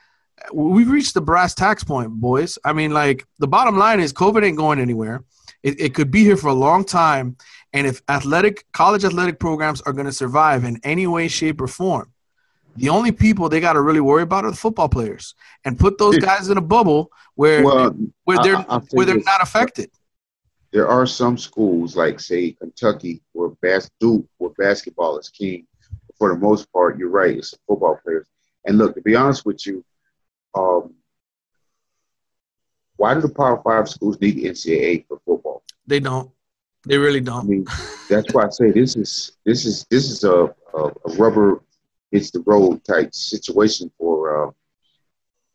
We've 0.52 0.90
reached 0.90 1.14
the 1.14 1.20
brass 1.20 1.54
tacks 1.54 1.84
point, 1.84 2.10
boys. 2.12 2.58
I 2.64 2.72
mean, 2.72 2.92
like, 2.92 3.26
the 3.38 3.48
bottom 3.48 3.78
line 3.78 4.00
is 4.00 4.12
COVID 4.12 4.44
ain't 4.44 4.56
going 4.56 4.80
anywhere. 4.80 5.24
It, 5.62 5.80
it 5.80 5.94
could 5.94 6.10
be 6.10 6.24
here 6.24 6.36
for 6.36 6.48
a 6.48 6.54
long 6.54 6.84
time. 6.84 7.36
And 7.72 7.86
if 7.86 8.02
athletic, 8.08 8.64
college 8.72 9.04
athletic 9.04 9.38
programs 9.38 9.80
are 9.82 9.92
going 9.92 10.06
to 10.06 10.12
survive 10.12 10.64
in 10.64 10.80
any 10.82 11.06
way, 11.06 11.28
shape, 11.28 11.60
or 11.60 11.66
form, 11.66 12.12
the 12.76 12.88
only 12.88 13.12
people 13.12 13.48
they 13.48 13.60
got 13.60 13.74
to 13.74 13.80
really 13.80 14.00
worry 14.00 14.22
about 14.22 14.44
are 14.44 14.50
the 14.50 14.56
football 14.56 14.88
players 14.88 15.34
and 15.64 15.78
put 15.78 15.98
those 15.98 16.18
guys 16.18 16.48
in 16.48 16.58
a 16.58 16.62
bubble 16.62 17.10
where 17.34 17.64
well, 17.64 17.96
where 18.24 18.38
they're 18.42 18.56
I, 18.56 18.66
I 18.68 18.78
where 18.92 19.06
they're 19.06 19.16
not 19.16 19.42
affected 19.42 19.90
there 20.76 20.88
are 20.88 21.06
some 21.06 21.38
schools 21.38 21.96
like 21.96 22.20
say 22.20 22.52
Kentucky 22.52 23.22
where 23.32 23.48
bas- 23.62 23.90
Duke 23.98 24.26
where 24.36 24.50
basketball 24.58 25.18
is 25.18 25.30
king. 25.30 25.66
For 26.18 26.28
the 26.34 26.38
most 26.38 26.70
part, 26.70 26.98
you're 26.98 27.08
right. 27.08 27.36
It's 27.36 27.54
football 27.66 27.98
players. 28.04 28.26
And 28.66 28.76
look, 28.76 28.94
to 28.94 29.00
be 29.00 29.14
honest 29.14 29.46
with 29.46 29.66
you, 29.66 29.82
um, 30.54 30.92
why 32.96 33.14
do 33.14 33.22
the 33.22 33.30
Power 33.30 33.60
Five 33.62 33.88
schools 33.88 34.20
need 34.20 34.36
the 34.36 34.44
NCAA 34.44 35.06
for 35.06 35.18
football? 35.24 35.62
They 35.86 35.98
don't. 35.98 36.30
They 36.84 36.98
really 36.98 37.20
don't. 37.20 37.40
I 37.40 37.48
mean, 37.48 37.66
that's 38.10 38.32
why 38.34 38.44
I 38.44 38.50
say 38.50 38.70
this 38.70 38.96
is 38.96 39.32
this 39.46 39.64
is 39.64 39.86
this 39.90 40.10
is 40.10 40.24
a, 40.24 40.54
a, 40.74 40.78
a 40.78 41.14
rubber 41.16 41.62
hits 42.10 42.30
the 42.30 42.40
road 42.40 42.84
type 42.84 43.14
situation 43.14 43.90
for 43.98 44.48
uh, 44.48 44.50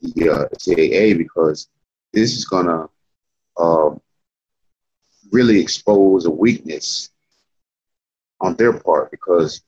the 0.02 0.30
uh, 0.30 0.46
NCAA 0.50 1.18
because 1.18 1.70
this 2.14 2.36
is 2.36 2.46
gonna 2.46 2.88
um, 3.58 4.02
really 5.32 5.60
expose 5.60 6.26
a 6.26 6.32
weakness 6.32 7.10
on 8.42 8.56
their 8.56 8.74
part 8.74 9.12
because 9.12 9.62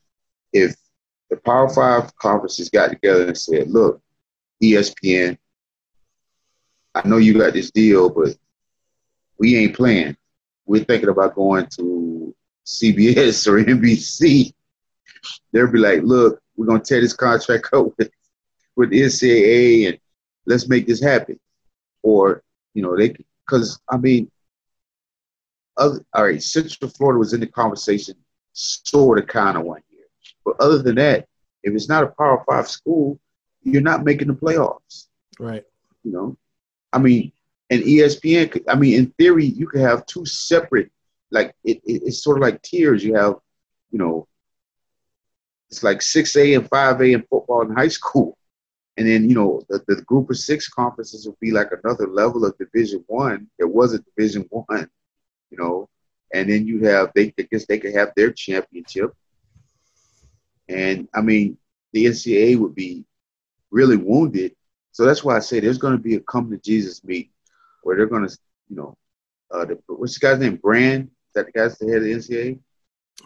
if 0.52 0.76
the 1.30 1.36
Power 1.36 1.68
Five 1.68 2.14
conferences 2.16 2.68
got 2.68 2.90
together 2.90 3.26
and 3.26 3.38
said, 3.38 3.70
look, 3.70 4.00
ESPN, 4.62 5.38
I 6.94 7.08
know 7.08 7.16
you 7.16 7.38
got 7.38 7.54
this 7.54 7.70
deal, 7.70 8.08
but 8.10 8.36
we 9.38 9.56
ain't 9.56 9.74
playing. 9.74 10.16
We're 10.66 10.84
thinking 10.84 11.08
about 11.08 11.34
going 11.34 11.66
to 11.78 12.34
CBS 12.64 13.46
or 13.48 13.62
NBC. 13.62 14.52
They'll 15.52 15.70
be 15.70 15.78
like, 15.78 16.02
look, 16.02 16.40
we're 16.56 16.66
gonna 16.66 16.80
tear 16.80 17.00
this 17.00 17.14
contract 17.14 17.68
up 17.72 17.86
with, 17.98 18.10
with 18.76 18.90
the 18.90 19.02
NCAA 19.02 19.88
and 19.88 19.98
let's 20.46 20.68
make 20.68 20.86
this 20.86 21.02
happen. 21.02 21.38
Or, 22.02 22.42
you 22.74 22.82
know, 22.82 22.96
they 22.96 23.14
because 23.46 23.80
I 23.88 23.96
mean, 23.96 24.30
other, 25.76 26.04
all 26.12 26.24
right, 26.24 26.42
Central 26.42 26.90
Florida 26.90 27.18
was 27.18 27.32
in 27.32 27.40
the 27.40 27.46
conversation 27.46 28.14
sort 28.52 29.18
of 29.18 29.26
kind 29.26 29.56
of 29.56 29.64
one 29.64 29.82
year. 29.90 30.04
But 30.44 30.56
other 30.60 30.78
than 30.78 30.96
that, 30.96 31.26
if 31.62 31.74
it's 31.74 31.88
not 31.88 32.04
a 32.04 32.08
Power 32.08 32.44
Five 32.48 32.68
school, 32.68 33.18
you're 33.62 33.82
not 33.82 34.04
making 34.04 34.28
the 34.28 34.34
playoffs. 34.34 35.06
Right. 35.40 35.64
You 36.04 36.12
know, 36.12 36.36
I 36.92 36.98
mean, 36.98 37.32
and 37.70 37.82
ESPN. 37.82 38.50
could- 38.50 38.68
I 38.68 38.76
mean, 38.76 38.94
in 38.94 39.06
theory, 39.18 39.46
you 39.46 39.66
could 39.66 39.80
have 39.80 40.06
two 40.06 40.26
separate. 40.26 40.90
Like 41.30 41.54
it, 41.64 41.78
it, 41.84 42.02
it's 42.04 42.22
sort 42.22 42.36
of 42.36 42.42
like 42.42 42.62
tiers. 42.62 43.02
You 43.02 43.14
have, 43.14 43.36
you 43.90 43.98
know, 43.98 44.28
it's 45.74 45.82
like 45.82 46.02
six 46.02 46.36
A 46.36 46.54
and 46.54 46.68
five 46.68 47.00
A 47.00 47.12
in 47.12 47.22
football 47.22 47.62
in 47.62 47.74
high 47.74 47.88
school, 47.88 48.38
and 48.96 49.08
then 49.08 49.28
you 49.28 49.34
know 49.34 49.60
the, 49.68 49.82
the 49.88 50.02
group 50.02 50.30
of 50.30 50.38
six 50.38 50.68
conferences 50.68 51.26
would 51.26 51.38
be 51.40 51.50
like 51.50 51.70
another 51.72 52.06
level 52.06 52.44
of 52.44 52.56
Division 52.58 53.02
One. 53.08 53.48
There 53.58 53.66
was 53.66 53.92
a 53.92 53.98
Division 53.98 54.46
One, 54.50 54.88
you 55.50 55.58
know, 55.58 55.88
and 56.32 56.48
then 56.48 56.66
you 56.66 56.84
have 56.84 57.10
they 57.14 57.34
I 57.38 57.42
guess 57.50 57.66
they 57.66 57.78
could 57.78 57.94
have 57.94 58.12
their 58.14 58.30
championship, 58.30 59.12
and 60.68 61.08
I 61.12 61.22
mean 61.22 61.58
the 61.92 62.06
NCAA 62.06 62.56
would 62.58 62.76
be 62.76 63.04
really 63.72 63.96
wounded. 63.96 64.54
So 64.92 65.04
that's 65.04 65.24
why 65.24 65.36
I 65.36 65.40
say 65.40 65.58
there's 65.58 65.78
going 65.78 65.96
to 65.96 66.02
be 66.02 66.14
a 66.14 66.20
come 66.20 66.50
to 66.50 66.58
Jesus 66.58 67.02
meet 67.02 67.32
where 67.82 67.96
they're 67.96 68.06
going 68.06 68.28
to, 68.28 68.38
you 68.68 68.76
know, 68.76 68.96
uh, 69.50 69.64
the, 69.64 69.78
what's 69.88 70.18
the 70.18 70.24
guy's 70.24 70.38
name? 70.38 70.54
Brand? 70.56 71.04
Is 71.04 71.34
that 71.34 71.46
the 71.46 71.52
guy's 71.52 71.76
the 71.78 71.86
head 71.88 71.96
of 71.96 72.04
the 72.04 72.12
NCAA? 72.12 72.60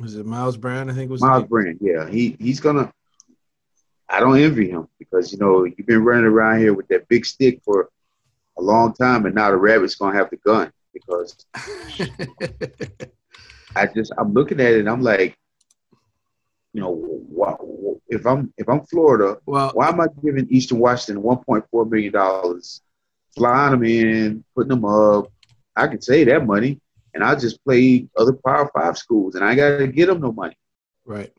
Was 0.00 0.16
it 0.16 0.26
Miles 0.26 0.56
Brown? 0.56 0.90
I 0.90 0.94
think 0.94 1.10
was. 1.10 1.20
Miles 1.20 1.44
Brown. 1.44 1.78
Yeah, 1.80 2.08
he 2.08 2.36
he's 2.38 2.60
gonna. 2.60 2.92
I 4.08 4.20
don't 4.20 4.38
envy 4.38 4.70
him 4.70 4.88
because 4.98 5.32
you 5.32 5.38
know 5.38 5.64
you've 5.64 5.86
been 5.86 6.04
running 6.04 6.24
around 6.24 6.60
here 6.60 6.72
with 6.72 6.88
that 6.88 7.08
big 7.08 7.26
stick 7.26 7.60
for 7.64 7.90
a 8.56 8.62
long 8.62 8.94
time, 8.94 9.26
and 9.26 9.34
now 9.34 9.50
the 9.50 9.56
rabbit's 9.56 9.96
gonna 9.96 10.16
have 10.16 10.30
the 10.30 10.36
gun 10.36 10.72
because 10.92 11.46
I 13.76 13.86
just 13.94 14.12
I'm 14.18 14.32
looking 14.32 14.60
at 14.60 14.72
it 14.72 14.80
and 14.80 14.88
I'm 14.88 15.02
like, 15.02 15.36
you 16.72 16.80
know, 16.80 16.92
why, 16.92 17.56
if 18.08 18.26
I'm 18.26 18.52
if 18.56 18.68
I'm 18.68 18.84
Florida, 18.86 19.38
well, 19.46 19.70
why 19.74 19.88
am 19.88 20.00
I 20.00 20.06
giving 20.24 20.46
Eastern 20.50 20.78
Washington 20.78 21.22
1.4 21.22 21.90
million 21.90 22.12
dollars, 22.12 22.82
flying 23.36 23.72
them 23.72 23.84
in, 23.84 24.44
putting 24.54 24.70
them 24.70 24.84
up? 24.84 25.30
I 25.76 25.86
could 25.86 26.02
save 26.02 26.26
that 26.26 26.44
money, 26.46 26.80
and 27.14 27.24
I'll 27.24 27.38
just 27.38 27.62
play 27.64 28.06
other 28.16 28.32
Power 28.44 28.70
Five 28.74 28.96
schools, 28.98 29.34
and 29.34 29.44
I 29.44 29.54
got 29.54 29.78
to 29.78 29.86
get 29.86 30.06
them 30.06 30.20
no 30.20 30.32
money. 30.32 30.56
right. 31.04 31.32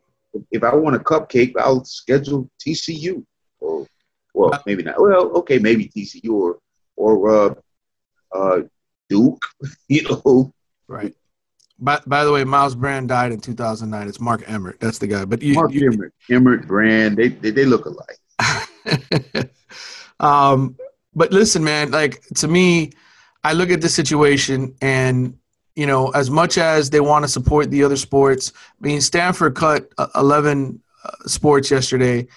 If 0.51 0.63
I 0.63 0.75
want 0.75 0.95
a 0.95 0.99
cupcake, 0.99 1.53
I'll 1.57 1.83
schedule 1.83 2.47
TCU, 2.63 3.25
or 3.59 3.87
well, 4.35 4.61
maybe 4.67 4.83
not. 4.83 5.01
Well, 5.01 5.31
okay, 5.37 5.57
maybe 5.57 5.89
TCU 5.89 6.31
or 6.31 6.59
or 6.95 7.29
uh, 7.29 7.55
uh, 8.35 8.61
Duke. 9.09 9.41
You 9.87 10.03
know, 10.03 10.53
Right. 10.87 11.15
By, 11.79 11.99
by 12.05 12.25
the 12.25 12.31
way, 12.31 12.43
Myles 12.43 12.75
Brand 12.75 13.07
died 13.07 13.31
in 13.31 13.39
2009. 13.39 14.07
It's 14.07 14.19
Mark 14.19 14.43
Emmert. 14.47 14.79
That's 14.79 14.97
the 14.99 15.07
guy. 15.07 15.23
But 15.25 15.41
you, 15.41 15.53
Mark 15.55 15.71
you- 15.71 15.89
Emmert, 15.91 16.13
Emmert 16.29 16.67
Brand, 16.67 17.17
they, 17.17 17.29
they 17.29 17.51
they 17.51 17.65
look 17.65 17.85
alike. 17.85 19.49
um, 20.19 20.75
but 21.15 21.31
listen, 21.31 21.63
man, 21.63 21.91
like 21.91 22.21
to 22.35 22.47
me, 22.47 22.91
I 23.43 23.53
look 23.53 23.69
at 23.71 23.81
the 23.81 23.89
situation 23.89 24.75
and 24.81 25.37
you 25.79 25.87
know, 25.87 26.09
as 26.09 26.29
much 26.29 26.57
as 26.57 26.89
they 26.89 26.99
want 26.99 27.23
to 27.23 27.29
support 27.29 27.71
the 27.71 27.85
other 27.85 27.95
sports, 27.95 28.51
I 28.83 28.87
mean, 28.87 28.99
Stanford 28.99 29.55
cut 29.55 29.89
uh, 29.97 30.07
11 30.13 30.81
uh, 31.05 31.11
sports 31.25 31.71
yesterday. 31.71 32.27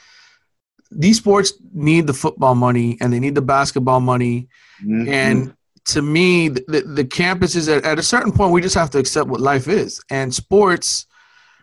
These 0.93 1.17
sports 1.17 1.53
need 1.73 2.07
the 2.07 2.15
football 2.15 2.55
money 2.55 2.99
and 3.01 3.13
they 3.13 3.19
need 3.19 3.35
the 3.35 3.43
basketball 3.43 3.99
money. 3.99 4.47
Mhm. 4.81 5.09
And 5.09 5.55
to 5.87 6.03
me, 6.03 6.51
the, 6.51 6.65
the, 6.69 6.81
the 6.83 7.05
campuses 7.05 7.75
at, 7.75 7.85
at 7.85 7.99
a 7.99 8.03
certain 8.05 8.31
point, 8.31 8.53
we 8.53 8.61
just 8.61 8.77
have 8.77 8.91
to 8.91 8.99
accept 8.99 9.29
what 9.29 9.41
life 9.41 9.67
is. 9.67 10.01
And 10.09 10.33
sports, 10.33 11.07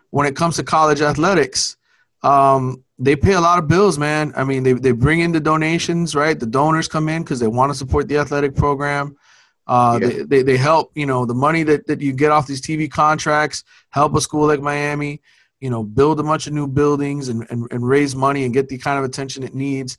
when 0.10 0.28
it 0.28 0.36
comes 0.36 0.58
to 0.58 0.64
college 0.64 1.00
athletics, 1.00 1.78
um, 2.24 2.84
they 2.98 3.16
pay 3.16 3.36
a 3.36 3.40
lot 3.40 3.58
of 3.58 3.70
bills, 3.70 3.98
man. 3.98 4.34
I 4.36 4.44
mean, 4.44 4.64
they, 4.64 4.74
they 4.74 4.92
bring 4.92 5.22
in 5.22 5.32
the 5.32 5.40
donations, 5.40 6.14
right? 6.14 6.38
The 6.38 6.46
donors 6.46 6.90
come 6.90 7.08
in 7.08 7.24
because 7.24 7.40
they 7.40 7.48
want 7.48 7.72
to 7.72 7.78
support 7.78 8.10
the 8.10 8.18
athletic 8.18 8.54
program. 8.54 9.16
Uh, 9.70 10.00
Yeah. 10.02 10.08
they, 10.08 10.24
they, 10.24 10.42
they 10.42 10.58
help, 10.58 10.92
you 10.96 11.06
know, 11.06 11.26
the 11.26 11.34
money 11.48 11.62
that, 11.64 11.86
that 11.88 12.02
you 12.02 12.12
get 12.12 12.32
off 12.32 12.48
these 12.48 12.62
TV 12.62 12.90
contracts, 12.90 13.64
help 13.92 14.16
a 14.16 14.22
school 14.22 14.48
like 14.48 14.62
Miami, 14.62 15.22
you 15.62 15.70
know, 15.70 15.84
build 15.84 16.20
a 16.20 16.24
bunch 16.24 16.48
of 16.48 16.54
new 16.54 16.68
buildings 16.68 17.30
and, 17.30 17.46
and, 17.52 17.68
and 17.72 17.88
raise 17.88 18.16
money 18.16 18.46
and 18.46 18.54
get 18.54 18.68
the 18.68 18.78
kind 18.80 18.98
of 18.98 19.06
attention 19.06 19.44
it 19.44 19.54
needs. 19.54 19.98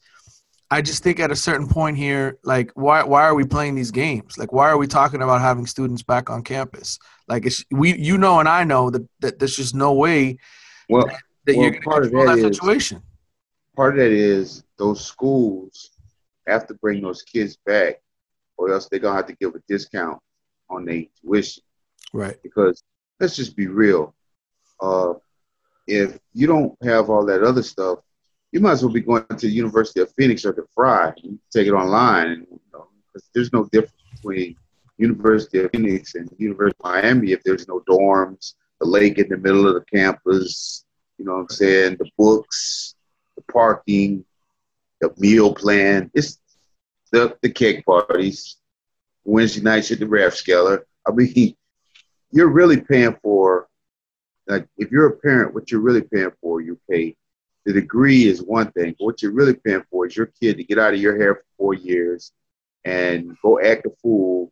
I 0.72 0.82
just 0.82 1.02
think 1.04 1.20
at 1.20 1.30
a 1.30 1.36
certain 1.36 1.68
point 1.68 1.96
here, 1.96 2.38
like, 2.44 2.70
why 2.74 3.02
why 3.02 3.22
are 3.24 3.34
we 3.34 3.44
playing 3.44 3.74
these 3.74 3.90
games? 3.90 4.38
Like, 4.38 4.52
why 4.52 4.68
are 4.70 4.78
we 4.78 4.86
talking 4.86 5.20
about 5.22 5.40
having 5.40 5.66
students 5.66 6.02
back 6.02 6.30
on 6.30 6.42
campus? 6.42 6.98
Like, 7.28 7.44
it's, 7.46 7.64
we, 7.72 7.96
you 7.96 8.16
know, 8.18 8.38
and 8.40 8.48
I 8.48 8.62
know 8.64 8.88
that, 8.90 9.04
that 9.20 9.38
there's 9.40 9.56
just 9.56 9.74
no 9.74 9.92
way 9.92 10.38
well, 10.88 11.06
that 11.46 11.56
Well, 11.56 11.62
you're 11.62 11.70
going 11.72 11.82
part 11.82 12.02
to 12.02 12.08
of 12.08 12.10
control 12.12 12.26
that, 12.26 12.42
that 12.42 12.48
is- 12.50 12.56
situation. 12.56 13.02
part 13.76 13.94
of 13.94 13.98
that 14.00 14.12
is 14.12 14.62
those 14.78 15.04
schools 15.04 15.90
have 16.46 16.66
to 16.68 16.74
bring 16.74 17.02
those 17.02 17.22
kids 17.22 17.56
back, 17.66 18.00
or 18.60 18.72
else 18.72 18.88
they're 18.88 19.00
gonna 19.00 19.16
have 19.16 19.26
to 19.26 19.36
give 19.36 19.54
a 19.54 19.62
discount 19.68 20.18
on 20.68 20.84
their 20.84 21.04
tuition. 21.20 21.62
Right. 22.12 22.36
Because 22.42 22.82
let's 23.18 23.36
just 23.36 23.56
be 23.56 23.66
real, 23.66 24.14
uh, 24.80 25.14
if 25.86 26.18
you 26.34 26.46
don't 26.46 26.76
have 26.84 27.10
all 27.10 27.24
that 27.26 27.42
other 27.42 27.62
stuff, 27.62 28.00
you 28.52 28.60
might 28.60 28.72
as 28.72 28.84
well 28.84 28.92
be 28.92 29.00
going 29.00 29.24
to 29.26 29.46
the 29.46 29.48
University 29.48 30.00
of 30.00 30.12
Phoenix 30.16 30.44
or 30.44 30.52
the 30.52 30.66
Fry. 30.74 31.12
You 31.16 31.22
can 31.22 31.40
take 31.52 31.66
it 31.66 31.72
online, 31.72 32.28
and 32.28 32.46
you 32.50 32.60
know, 32.72 32.88
there's 33.34 33.52
no 33.52 33.64
difference 33.72 33.94
between 34.14 34.56
University 34.98 35.60
of 35.60 35.70
Phoenix 35.72 36.14
and 36.14 36.28
University 36.38 36.76
of 36.80 36.92
Miami 36.92 37.32
if 37.32 37.42
there's 37.42 37.66
no 37.66 37.80
dorms, 37.88 38.54
the 38.80 38.86
lake 38.86 39.18
in 39.18 39.28
the 39.28 39.36
middle 39.36 39.66
of 39.66 39.74
the 39.74 39.84
campus. 39.92 40.84
You 41.18 41.24
know 41.24 41.34
what 41.34 41.40
I'm 41.40 41.48
saying? 41.48 41.96
The 41.98 42.10
books, 42.18 42.94
the 43.36 43.42
parking, 43.52 44.24
the 45.00 45.12
meal 45.18 45.54
plan. 45.54 46.10
It's 46.14 46.38
the 47.10 47.36
the 47.42 47.50
cake 47.50 47.84
parties, 47.84 48.56
Wednesday 49.24 49.62
nights 49.62 49.90
at 49.90 49.98
the 49.98 50.06
Rathskeller. 50.06 50.82
I 51.06 51.12
mean, 51.12 51.56
you're 52.32 52.48
really 52.48 52.80
paying 52.80 53.16
for 53.22 53.68
like 54.46 54.66
if 54.76 54.90
you're 54.90 55.06
a 55.06 55.16
parent, 55.16 55.54
what 55.54 55.70
you're 55.70 55.80
really 55.80 56.02
paying 56.02 56.32
for, 56.40 56.60
you 56.60 56.78
pay. 56.90 57.16
The 57.66 57.74
degree 57.74 58.26
is 58.26 58.42
one 58.42 58.72
thing, 58.72 58.96
but 58.98 59.04
what 59.04 59.22
you're 59.22 59.32
really 59.32 59.54
paying 59.54 59.84
for 59.90 60.06
is 60.06 60.16
your 60.16 60.26
kid 60.26 60.56
to 60.56 60.64
get 60.64 60.78
out 60.78 60.94
of 60.94 61.00
your 61.00 61.18
hair 61.18 61.34
for 61.34 61.44
four 61.58 61.74
years 61.74 62.32
and 62.84 63.36
go 63.42 63.60
act 63.60 63.84
a 63.84 63.90
fool 64.02 64.50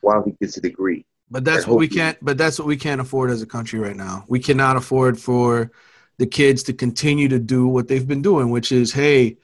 while 0.00 0.24
he 0.24 0.32
gets 0.40 0.56
a 0.56 0.60
degree. 0.60 1.06
But 1.30 1.44
that's 1.44 1.66
what 1.66 1.78
we 1.78 1.88
can't. 1.88 2.18
But 2.22 2.38
that's 2.38 2.58
what 2.58 2.68
we 2.68 2.76
can't 2.76 3.00
afford 3.00 3.30
as 3.30 3.42
a 3.42 3.46
country 3.46 3.78
right 3.78 3.96
now. 3.96 4.24
We 4.28 4.40
cannot 4.40 4.76
afford 4.76 5.20
for 5.20 5.70
the 6.18 6.26
kids 6.26 6.62
to 6.64 6.72
continue 6.72 7.28
to 7.28 7.38
do 7.38 7.66
what 7.66 7.88
they've 7.88 8.06
been 8.06 8.22
doing, 8.22 8.50
which 8.50 8.72
is, 8.72 8.92
hey, 8.92 9.36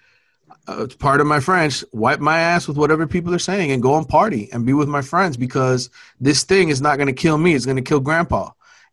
uh, 0.69 0.85
it's 0.85 0.95
part 0.95 1.21
of 1.21 1.27
my 1.27 1.41
French. 1.41 1.85
Wipe 1.93 2.21
my 2.21 2.39
ass 2.39 2.69
with 2.69 2.77
whatever 2.77 3.07
people 3.07 3.35
are 3.35 3.39
saying 3.39 3.73
and 3.73 3.83
go 3.83 3.97
and 3.99 4.09
party 4.09 4.49
and 4.53 4.65
be 4.65 4.73
with 4.73 4.89
my 4.89 5.03
friends 5.03 5.37
because 5.37 5.91
this 6.21 6.45
thing 6.45 6.69
is 6.69 6.81
not 6.81 6.97
going 6.97 7.09
to 7.09 7.13
kill 7.13 7.37
me. 7.39 7.55
It's 7.55 7.67
going 7.67 7.77
to 7.77 7.83
kill 7.83 8.01
Grandpa. 8.01 8.51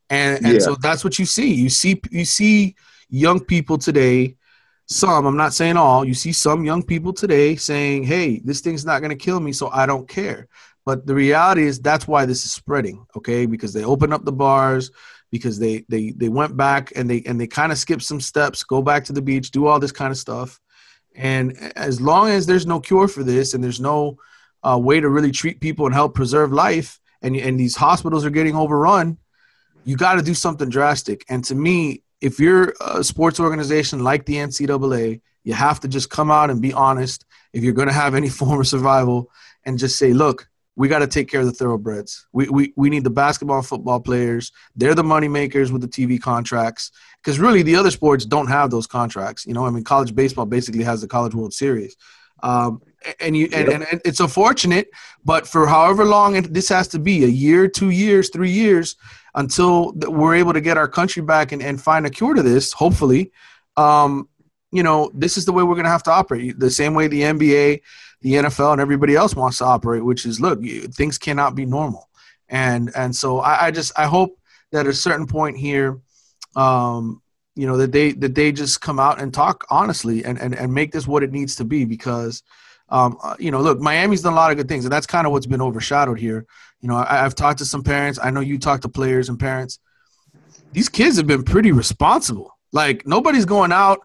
And 0.10 0.44
and 0.44 0.54
Yeah. 0.54 0.60
so 0.60 0.76
that's 0.82 1.04
what 1.04 1.20
you 1.20 1.26
see. 1.26 1.54
You 1.54 1.70
see 1.70 2.02
you 2.12 2.26
see 2.26 2.76
young 3.10 3.40
people 3.40 3.78
today. 3.78 4.36
Some, 4.88 5.28
I'm 5.28 5.38
not 5.38 5.54
saying 5.54 5.78
all. 5.78 6.04
You 6.04 6.16
see 6.16 6.32
some 6.32 6.66
young 6.66 6.82
people 6.82 7.14
today 7.14 7.56
saying, 7.56 8.04
"Hey, 8.04 8.40
this 8.44 8.62
thing's 8.62 8.86
not 8.86 9.00
going 9.02 9.12
to 9.12 9.16
kill 9.26 9.40
me, 9.40 9.52
so 9.54 9.70
I 9.70 9.86
don't 9.86 10.08
care." 10.08 10.48
But 10.86 11.06
the 11.06 11.14
reality 11.14 11.64
is 11.68 11.80
that's 11.80 12.08
why 12.08 12.26
this 12.26 12.44
is 12.46 12.52
spreading, 12.52 13.06
okay? 13.16 13.46
Because 13.46 13.72
they 13.74 13.84
open 13.84 14.12
up 14.12 14.26
the 14.26 14.32
bars, 14.32 14.90
because 15.32 15.60
they 15.60 15.86
they 15.90 16.12
they 16.12 16.30
went 16.30 16.58
back 16.58 16.92
and 16.96 17.08
they 17.08 17.22
and 17.28 17.40
they 17.40 17.46
kind 17.46 17.72
of 17.72 17.78
skipped 17.78 18.02
some 18.02 18.20
steps, 18.20 18.64
go 18.64 18.82
back 18.82 19.06
to 19.06 19.14
the 19.14 19.22
beach, 19.22 19.52
do 19.52 19.68
all 19.68 19.80
this 19.80 19.92
kind 19.92 20.12
of 20.12 20.18
stuff. 20.18 20.60
And 21.20 21.58
as 21.76 22.00
long 22.00 22.30
as 22.30 22.46
there's 22.46 22.66
no 22.66 22.80
cure 22.80 23.10
for 23.10 23.24
this 23.24 23.54
and 23.54 23.62
there's 23.62 23.82
no 23.82 24.18
uh, 24.64 24.80
way 24.82 25.02
to 25.02 25.10
really 25.10 25.32
treat 25.32 25.60
people 25.60 25.86
and 25.86 25.94
help 25.94 26.16
preserve 26.16 26.54
life, 26.54 27.00
and 27.22 27.36
and 27.36 27.60
these 27.60 27.76
hospitals 27.76 28.26
are 28.26 28.30
getting 28.30 28.56
overrun, 28.56 29.18
you 29.84 29.98
got 29.98 30.16
to 30.16 30.22
do 30.22 30.34
something 30.34 30.70
drastic. 30.70 31.26
And 31.30 31.44
to 31.44 31.56
me, 31.56 32.04
if 32.22 32.40
you're 32.40 32.74
a 32.80 33.04
sports 33.04 33.40
organization 33.40 34.02
like 34.02 34.26
the 34.26 34.36
NCAA, 34.36 35.20
you 35.44 35.54
have 35.54 35.82
to 35.82 35.90
just 35.90 36.10
come 36.10 36.32
out 36.32 36.50
and 36.50 36.62
be 36.62 36.72
honest. 36.72 37.26
If 37.52 37.64
you're 37.64 37.74
going 37.74 37.90
to 37.90 37.94
have 37.94 38.16
any 38.16 38.30
form 38.40 38.62
of 38.62 38.68
survival, 38.68 39.30
and 39.66 39.78
just 39.78 39.98
say, 39.98 40.14
look, 40.14 40.48
we 40.76 40.88
got 40.88 41.00
to 41.00 41.08
take 41.08 41.30
care 41.30 41.42
of 41.42 41.46
the 41.46 41.52
thoroughbreds. 41.52 42.28
We, 42.32 42.48
we, 42.50 42.74
we 42.78 42.90
need 42.90 43.04
the 43.04 43.10
basketball 43.10 43.58
and 43.58 43.66
football 43.66 44.00
players. 44.00 44.52
They're 44.76 44.96
the 44.96 45.04
money 45.04 45.28
makers 45.28 45.72
with 45.72 45.82
the 45.82 45.88
TV 45.88 46.22
contracts. 46.22 46.92
Because 47.22 47.40
really, 47.40 47.64
the 47.64 47.76
other 47.76 47.92
sports 47.92 48.26
don't 48.26 48.48
have 48.48 48.72
those 48.72 48.88
contracts. 48.88 49.46
You 49.46 49.54
know, 49.54 49.66
I 49.66 49.72
mean, 49.72 49.84
college 49.84 50.16
baseball 50.16 50.46
basically 50.46 50.84
has 50.84 51.02
the 51.02 51.08
College 51.08 51.36
World 51.36 51.54
Series. 51.54 51.98
Um, 52.42 52.82
and 53.20 53.36
you 53.36 53.50
and, 53.54 53.70
and, 53.70 53.84
and 53.84 54.02
it's 54.06 54.20
unfortunate, 54.20 54.90
but 55.24 55.48
for 55.48 55.68
however 55.68 56.06
long 56.06 56.36
it, 56.36 56.54
this 56.54 56.70
has 56.70 56.88
to 56.90 57.00
be 57.00 57.24
a 57.24 57.28
year, 57.28 57.68
two 57.68 57.90
years, 57.90 58.30
three 58.30 58.52
years 58.52 58.96
until 59.36 59.94
we're 59.94 60.36
able 60.36 60.54
to 60.54 60.62
get 60.62 60.78
our 60.78 60.88
country 60.88 61.22
back 61.22 61.52
and, 61.52 61.62
and 61.62 61.82
find 61.82 62.06
a 62.06 62.10
cure 62.10 62.34
to 62.34 62.42
this, 62.42 62.74
hopefully. 62.74 63.32
Um, 63.78 64.28
you 64.72 64.84
know, 64.84 65.12
this 65.14 65.38
is 65.38 65.46
the 65.46 65.52
way 65.52 65.64
we're 65.64 65.76
going 65.76 65.86
to 65.86 65.92
have 65.92 66.04
to 66.04 66.12
operate. 66.12 66.60
The 66.60 66.70
same 66.70 66.94
way 66.94 67.08
the 67.08 67.22
NBA, 67.22 67.82
the 68.22 68.34
NFL, 68.34 68.74
and 68.74 68.82
everybody 68.82 69.16
else 69.16 69.36
wants 69.36 69.58
to 69.60 69.66
operate, 69.66 70.04
which 70.04 70.26
is 70.26 70.40
look, 70.40 70.62
you, 70.62 70.82
things 70.82 71.18
cannot 71.18 71.56
be 71.56 71.66
normal. 71.66 72.10
And 72.50 72.92
and 72.96 73.16
so 73.16 73.40
I, 73.40 73.68
I 73.68 73.72
just 73.72 73.98
I 73.98 74.06
hope 74.06 74.38
that 74.72 74.86
at 74.86 74.88
a 74.88 74.94
certain 74.94 75.28
point 75.28 75.58
here, 75.58 76.00
um, 76.56 77.22
you 77.60 77.68
know 77.68 77.76
that 77.76 77.92
they 77.92 78.14
that 78.14 78.36
they 78.36 78.54
just 78.54 78.80
come 78.80 79.00
out 79.00 79.22
and 79.22 79.34
talk 79.34 79.66
honestly 79.70 80.24
and 80.24 80.40
and, 80.40 80.56
and 80.56 80.74
make 80.74 80.94
this 80.94 81.06
what 81.06 81.24
it 81.24 81.32
needs 81.34 81.58
to 81.58 81.66
be 81.66 81.84
because 81.84 82.42
um, 82.88 83.18
uh, 83.22 83.36
you 83.38 83.52
know 83.52 83.60
look 83.60 83.82
miami's 83.82 84.22
done 84.22 84.32
a 84.32 84.36
lot 84.38 84.50
of 84.50 84.56
good 84.56 84.70
things 84.70 84.86
and 84.86 84.92
that's 84.92 85.06
kind 85.06 85.28
of 85.28 85.34
what's 85.34 85.46
been 85.46 85.62
overshadowed 85.62 86.18
here 86.18 86.46
you 86.80 86.88
know 86.88 86.96
I, 86.96 87.26
i've 87.26 87.36
talked 87.36 87.60
to 87.60 87.66
some 87.66 87.84
parents 87.84 88.18
i 88.24 88.32
know 88.32 88.40
you 88.40 88.58
talk 88.60 88.80
to 88.82 88.90
players 88.90 89.28
and 89.28 89.38
parents 89.38 89.78
these 90.72 90.88
kids 90.88 91.18
have 91.18 91.28
been 91.28 91.44
pretty 91.44 91.74
responsible 91.74 92.58
like 92.72 93.06
nobody's 93.06 93.46
going 93.46 93.74
out 93.74 94.00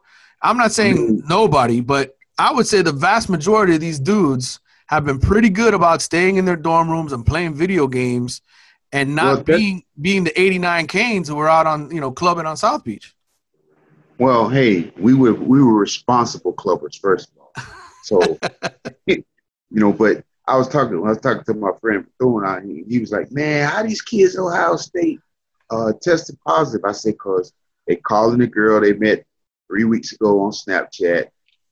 i'm 0.44 0.56
not 0.56 0.70
saying 0.72 1.22
nobody 1.28 1.80
but 1.80 2.16
i 2.38 2.52
would 2.52 2.66
say 2.66 2.82
the 2.82 2.92
vast 2.92 3.28
majority 3.28 3.74
of 3.74 3.80
these 3.80 3.98
dudes 3.98 4.60
have 4.86 5.04
been 5.04 5.18
pretty 5.18 5.48
good 5.48 5.74
about 5.74 6.00
staying 6.02 6.36
in 6.36 6.44
their 6.44 6.56
dorm 6.56 6.88
rooms 6.90 7.12
and 7.12 7.26
playing 7.26 7.54
video 7.54 7.86
games 7.88 8.42
and 8.92 9.14
not 9.16 9.24
Well, 9.24 9.36
that- 9.36 9.56
being 9.56 9.82
being 10.00 10.24
the 10.24 10.40
89 10.40 10.86
canes 10.86 11.26
who 11.28 11.34
were 11.34 11.48
out 11.48 11.66
on 11.66 11.90
you 11.90 12.00
know 12.00 12.12
clubbing 12.12 12.46
on 12.46 12.56
south 12.56 12.84
beach 12.84 13.14
Well, 14.18 14.48
hey, 14.48 14.92
we 14.96 15.12
were 15.14 15.34
we 15.34 15.60
were 15.62 15.74
responsible 15.74 16.52
clubbers 16.52 17.00
first 17.00 17.30
of 17.30 17.38
all. 17.42 17.52
So 18.04 18.38
you 19.06 19.24
know, 19.70 19.92
but 19.92 20.24
I 20.46 20.56
was 20.56 20.68
talking 20.68 20.96
I 20.98 21.08
was 21.10 21.18
talking 21.18 21.42
to 21.44 21.54
my 21.54 21.72
friend 21.80 22.06
Bethune, 22.06 22.44
and 22.44 22.70
he, 22.70 22.84
he 22.88 22.98
was 23.00 23.10
like, 23.10 23.32
"Man, 23.32 23.68
how 23.68 23.82
these 23.82 24.02
kids 24.02 24.36
Ohio 24.38 24.76
State 24.76 25.18
uh, 25.70 25.92
tested 26.00 26.38
positive?" 26.46 26.84
I 26.84 26.92
said, 26.92 27.18
"Cause 27.18 27.52
they 27.88 27.96
calling 27.96 28.38
the 28.38 28.46
girl 28.46 28.80
they 28.80 28.92
met 28.92 29.24
three 29.74 29.84
weeks 29.84 30.12
ago 30.12 30.40
on 30.42 30.52
Snapchat. 30.52 31.28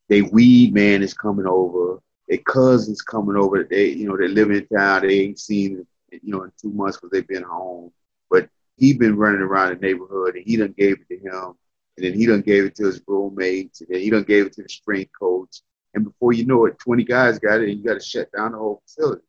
They 0.08 0.22
weed 0.22 0.74
man 0.74 1.02
is 1.02 1.14
coming 1.14 1.46
over. 1.46 2.00
Their 2.28 2.38
cousins 2.38 3.00
coming 3.02 3.36
over. 3.36 3.62
They 3.64 3.86
you 3.90 4.08
know 4.08 4.16
they 4.16 4.28
live 4.28 4.50
in 4.50 4.66
town. 4.66 5.02
They 5.02 5.20
ain't 5.20 5.38
seen 5.38 5.86
you 6.10 6.20
know 6.24 6.42
in 6.42 6.52
two 6.60 6.72
months 6.72 6.96
because 6.96 7.10
they've 7.12 7.26
been 7.28 7.42
home. 7.44 7.92
But 8.30 8.48
he 8.76 8.92
been 8.92 9.16
running 9.16 9.40
around 9.40 9.70
the 9.70 9.86
neighborhood, 9.86 10.34
and 10.36 10.44
he 10.44 10.56
done 10.56 10.74
gave 10.76 10.96
it 11.00 11.08
to 11.08 11.16
him." 11.18 11.54
And 11.96 12.06
then 12.06 12.14
he 12.14 12.26
done 12.26 12.40
gave 12.40 12.64
it 12.64 12.74
to 12.76 12.86
his 12.86 13.02
roommates, 13.06 13.82
and 13.82 13.90
then 13.90 14.00
he 14.00 14.10
done 14.10 14.24
gave 14.24 14.46
it 14.46 14.54
to 14.54 14.62
the 14.62 14.68
strength 14.68 15.10
coach. 15.18 15.60
And 15.94 16.04
before 16.04 16.32
you 16.32 16.46
know 16.46 16.64
it, 16.64 16.78
20 16.78 17.04
guys 17.04 17.38
got 17.38 17.60
it, 17.60 17.68
and 17.68 17.78
you 17.78 17.84
got 17.84 17.94
to 17.94 18.00
shut 18.00 18.32
down 18.32 18.52
the 18.52 18.58
whole 18.58 18.82
facility. 18.86 19.22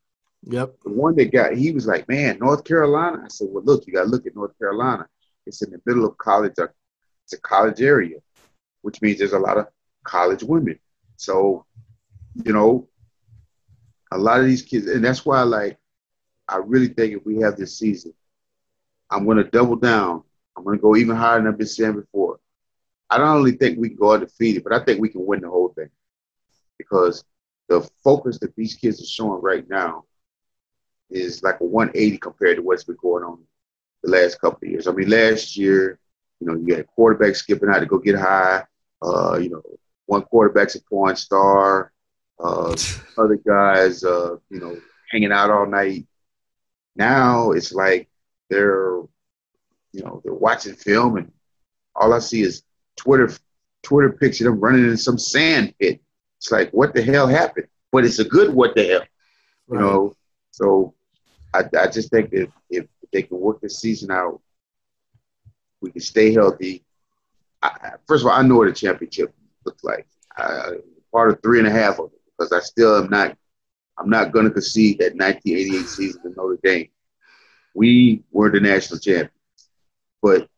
yep 0.44 0.74
The 0.86 0.92
one 0.92 1.16
that 1.18 1.32
got, 1.32 1.56
he 1.58 1.72
was 1.72 1.86
like, 1.86 2.08
man, 2.08 2.40
North 2.40 2.64
Carolina. 2.64 3.22
I 3.26 3.28
said, 3.28 3.50
well, 3.52 3.64
look, 3.66 3.86
you 3.86 3.94
got 3.94 4.04
to 4.04 4.10
look 4.10 4.26
at 4.26 4.36
North 4.36 4.58
Carolina. 4.58 5.08
It's 5.46 5.62
in 5.62 5.72
the 5.72 5.82
middle 5.86 6.06
of 6.06 6.18
college. 6.18 6.54
uh, 6.58 6.68
It's 7.26 7.34
a 7.34 7.42
college 7.42 7.82
area, 7.82 8.18
which 8.84 9.02
means 9.02 9.18
there's 9.18 9.34
a 9.34 9.40
lot 9.40 9.58
of 9.58 9.68
college 10.04 10.44
women. 10.44 10.78
So, 11.18 11.66
you 12.46 12.54
know, 12.54 12.88
a 14.12 14.18
lot 14.18 14.40
of 14.40 14.46
these 14.46 14.62
kids, 14.62 14.86
and 14.88 15.04
that's 15.04 15.26
why, 15.26 15.42
like, 15.42 15.78
I 16.48 16.58
really 16.58 16.90
think 16.90 17.14
if 17.14 17.26
we 17.26 17.38
have 17.40 17.56
this 17.58 17.80
season, 17.80 18.14
I'm 19.10 19.26
going 19.26 19.38
to 19.38 19.44
double 19.44 19.78
down. 19.78 20.24
I'm 20.56 20.64
going 20.64 20.78
to 20.78 20.82
go 20.82 20.96
even 20.96 21.16
higher 21.16 21.40
than 21.40 21.48
I've 21.48 21.58
been 21.58 21.66
saying 21.66 21.94
before. 21.94 22.40
I 23.10 23.18
don't 23.18 23.28
only 23.28 23.54
think 23.54 23.80
we 23.80 23.90
can 23.90 23.98
go 23.98 24.14
undefeated, 24.14 24.64
but 24.64 24.74
I 24.74 24.84
think 24.84 25.00
we 25.00 25.10
can 25.10 25.26
win 25.26 25.42
the 25.42 25.50
whole 25.50 25.70
thing 25.70 25.90
because 26.78 27.24
the 27.70 27.88
focus 28.04 28.40
that 28.40 28.56
these 28.56 28.76
kids 28.76 29.02
are 29.02 29.06
showing 29.06 29.42
right 29.42 29.68
now 29.70 30.06
is 31.10 31.44
like 31.44 31.60
a 31.62 31.64
180 31.64 32.18
compared 32.18 32.58
to 32.58 32.64
what's 32.64 32.84
been 32.84 32.98
going 33.02 33.24
on 33.24 33.40
the 34.04 34.12
last 34.12 34.42
couple 34.42 34.60
of 34.64 34.70
years. 34.70 34.88
I 34.88 34.92
mean, 34.92 35.10
last 35.10 35.56
year, 35.56 36.00
you 36.40 36.48
know, 36.48 36.56
you 36.56 36.76
had 36.76 36.88
quarterbacks 36.98 37.38
skipping 37.38 37.70
out 37.70 37.80
to 37.80 37.86
go 37.86 37.98
get 38.00 38.16
high. 38.16 38.64
Uh, 39.04 39.38
you 39.38 39.50
know, 39.50 39.62
one 40.06 40.22
quarterback's 40.24 40.76
a 40.76 40.82
porn 40.84 41.16
star. 41.16 41.92
Uh, 42.40 42.76
other 43.18 43.36
guys, 43.46 44.04
uh, 44.04 44.36
you 44.50 44.60
know, 44.60 44.76
hanging 45.12 45.32
out 45.32 45.52
all 45.52 45.66
night. 45.68 46.06
Now 46.96 47.52
it's 47.52 47.74
like 47.74 48.10
they're, 48.50 48.98
you 49.92 50.04
know, 50.04 50.22
they're 50.24 50.34
watching 50.34 50.76
film, 50.76 51.18
and 51.18 51.32
all 51.96 52.14
I 52.14 52.20
see 52.20 52.42
is 52.42 52.64
Twitter, 52.98 53.32
Twitter 53.84 54.12
picture 54.12 54.48
of 54.48 54.56
them 54.56 54.62
running 54.62 54.86
in 54.86 54.98
some 54.98 55.18
sand 55.20 55.74
pit. 55.80 56.02
It's 56.38 56.52
like, 56.52 56.72
what 56.72 56.94
the 56.94 57.02
hell 57.02 57.28
happened? 57.28 57.68
But 57.92 58.06
it's 58.06 58.20
a 58.20 58.26
good 58.26 58.54
what 58.54 58.76
the 58.76 58.86
hell, 58.88 59.02
you 59.70 59.78
Right. 59.78 59.82
know. 59.82 60.16
So 60.52 60.94
I, 61.54 61.64
I 61.80 61.88
just 61.88 62.10
think 62.12 62.30
if, 62.32 62.50
if 62.70 62.86
they 63.12 63.24
can 63.24 63.40
work 63.40 63.62
this 63.62 63.80
season 63.80 64.12
out, 64.12 64.42
we 65.82 65.92
can 65.92 66.02
stay 66.02 66.34
healthy. 66.34 66.84
I, 67.64 67.92
first 68.08 68.24
of 68.24 68.32
all, 68.32 68.38
I 68.38 68.44
know 68.44 68.58
what 68.58 68.68
a 68.68 68.74
championship 68.74 69.34
looks 69.66 69.84
like. 69.84 70.06
I, 70.38 70.72
part 71.12 71.32
of 71.32 71.42
three 71.42 71.60
and 71.60 71.68
a 71.68 71.72
half 71.72 72.00
of 72.00 72.12
it 72.12 72.22
because 72.38 72.52
I 72.52 72.60
still 72.60 72.98
am 72.98 73.10
not. 73.10 73.38
I'm 73.98 74.10
not 74.10 74.32
going 74.32 74.46
to 74.46 74.52
concede 74.52 74.98
that 75.00 75.16
1988 75.16 75.86
season 75.88 76.24
to 76.24 76.30
Notre 76.36 76.60
Dame. 76.64 76.90
We 77.76 78.24
were 78.32 78.50
the 78.50 78.60
national 78.60 79.00
champions, 79.00 79.32
but 80.22 80.50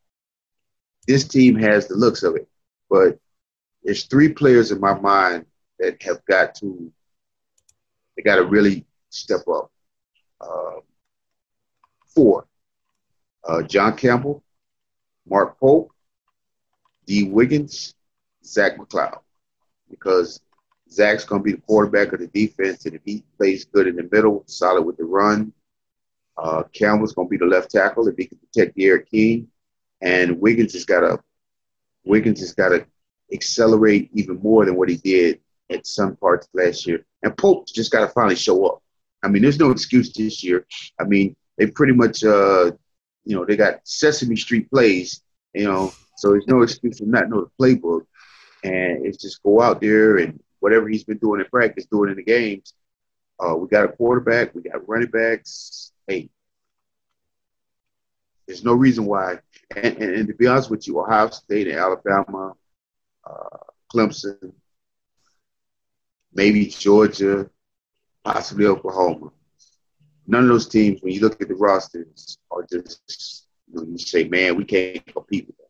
this 1.06 1.28
team 1.28 1.56
has 1.56 1.88
the 1.88 1.96
looks 1.96 2.24
of 2.24 2.36
it. 2.38 2.48
But 2.90 3.20
there's 3.84 4.06
three 4.06 4.30
players 4.30 4.72
in 4.72 4.80
my 4.80 4.98
mind 4.98 5.46
that 5.80 6.02
have 6.04 6.24
got 6.26 6.56
to. 6.56 6.92
They 8.16 8.24
got 8.24 8.38
to 8.38 8.46
really 8.46 8.86
step 9.10 9.42
up. 9.50 9.70
Um, 10.40 10.80
four. 12.08 12.48
Uh, 13.44 13.62
John 13.62 13.96
Campbell, 13.96 14.44
Mark 15.28 15.60
Pope, 15.60 15.92
Dee 17.06 17.24
Wiggins, 17.24 17.96
Zach 18.44 18.78
McCloud. 18.78 19.20
Because 19.90 20.42
Zach's 20.92 21.26
going 21.26 21.42
to 21.42 21.44
be 21.44 21.52
the 21.54 21.62
quarterback 21.62 22.14
of 22.14 22.20
the 22.20 22.28
defense, 22.28 22.86
and 22.86 22.96
if 22.96 23.02
he 23.06 23.24
plays 23.38 23.66
good 23.66 23.88
in 23.88 23.96
the 23.96 24.08
middle, 24.12 24.44
solid 24.48 24.84
with 24.84 24.98
the 24.98 25.04
run, 25.04 25.52
uh, 26.38 26.64
Campbell's 26.74 27.14
going 27.14 27.28
to 27.28 27.30
be 27.30 27.38
the 27.38 27.46
left 27.46 27.72
tackle 27.72 28.08
if 28.08 28.18
he 28.18 28.26
can 28.26 28.38
protect 28.38 28.78
D'Eriq 28.78 29.10
King, 29.10 29.48
and 30.02 30.40
Wiggins 30.40 30.74
has 30.74 30.86
got 30.86 31.02
to 31.02 31.20
Wiggins 32.04 32.40
has 32.40 32.54
got 32.54 32.70
to 32.70 32.86
accelerate 33.34 34.12
even 34.14 34.40
more 34.42 34.66
than 34.66 34.76
what 34.76 34.90
he 34.90 34.98
did 34.98 35.40
at 35.72 35.88
some 35.88 36.16
parts 36.16 36.48
last 36.54 36.86
year, 36.86 37.04
and 37.24 37.36
Pope's 37.38 37.72
just 37.72 37.92
got 37.92 38.02
to 38.02 38.08
finally 38.10 38.36
show 38.36 38.66
up. 38.66 38.82
I 39.24 39.28
mean, 39.28 39.42
there's 39.42 39.60
no 39.60 39.72
excuse 39.72 40.14
this 40.14 40.44
year. 40.44 40.68
I 41.00 41.06
mean, 41.06 41.36
they 41.58 41.68
pretty 41.68 41.94
much, 41.94 42.24
uh, 42.24 42.72
you 43.24 43.36
know, 43.36 43.46
they 43.46 43.56
got 43.56 43.80
Sesame 43.84 44.36
Street 44.36 44.70
plays, 44.70 45.22
you 45.54 45.64
know, 45.64 45.92
so 46.16 46.32
there's 46.32 46.48
no 46.48 46.62
excuse 46.62 47.00
for 47.00 47.06
not 47.06 47.30
know 47.30 47.42
the 47.42 47.52
playbook. 47.60 48.06
And 48.64 49.06
it's 49.06 49.22
just 49.22 49.44
go 49.44 49.62
out 49.62 49.80
there 49.80 50.18
and 50.18 50.42
whatever 50.60 50.90
he's 50.90 51.04
been 51.04 51.20
doing 51.20 51.40
in 51.42 51.48
practice, 51.48 51.86
do 51.86 52.04
it 52.04 52.10
in 52.10 52.16
the 52.16 52.24
games. 52.24 52.74
Uh, 53.40 53.56
we 53.56 53.68
got 53.68 53.86
a 53.86 53.90
quarterback, 53.90 54.56
we 54.56 54.62
got 54.62 54.88
running 54.88 55.10
backs. 55.10 55.92
Hey, 56.08 56.30
there's 58.48 58.64
no 58.64 58.74
reason 58.74 59.06
why. 59.06 59.40
And, 59.76 59.98
and, 59.98 60.16
and 60.16 60.28
to 60.28 60.34
be 60.34 60.48
honest 60.48 60.70
with 60.70 60.88
you, 60.88 61.00
Ohio 61.00 61.30
State 61.30 61.68
and 61.68 61.78
Alabama, 61.78 62.54
uh, 63.30 63.58
Clemson, 63.94 64.54
maybe 66.34 66.68
Georgia, 66.68 67.50
possibly 68.24 68.66
Oklahoma. 68.66 69.32
None 70.28 70.44
of 70.44 70.50
those 70.50 70.68
teams, 70.68 71.02
when 71.02 71.14
you 71.14 71.22
look 71.22 71.42
at 71.42 71.48
the 71.48 71.56
rosters, 71.56 72.38
are 72.50 72.66
just 72.72 73.46
you, 73.72 73.82
know, 73.82 73.88
you 73.88 73.98
say, 73.98 74.24
man, 74.28 74.56
we 74.56 74.66
can't 74.66 75.06
compete 75.06 75.48
with. 75.48 75.65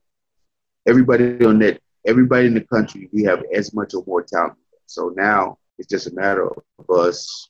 Everybody 0.88 1.44
on 1.46 1.60
that, 1.60 1.82
everybody 2.06 2.48
in 2.48 2.54
the 2.54 2.62
country, 2.62 3.10
we 3.12 3.24
have 3.24 3.44
as 3.54 3.74
much 3.74 3.94
or 3.94 4.04
more 4.06 4.24
talent. 4.24 4.58
So 4.86 5.14
now 5.16 5.58
it's 5.78 5.90
just 5.90 6.08
a 6.08 6.14
matter 6.14 6.48
of 6.48 6.90
us, 6.90 7.50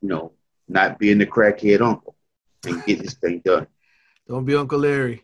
you 0.00 0.08
know, 0.08 0.32
not 0.68 0.98
being 0.98 1.18
the 1.18 1.26
crackhead 1.26 1.80
uncle 1.80 2.16
and 2.64 2.84
getting 2.84 3.02
this 3.04 3.14
thing 3.14 3.42
done. 3.44 3.66
Don't 4.28 4.44
be 4.44 4.56
Uncle 4.56 4.78
Larry. 4.78 5.22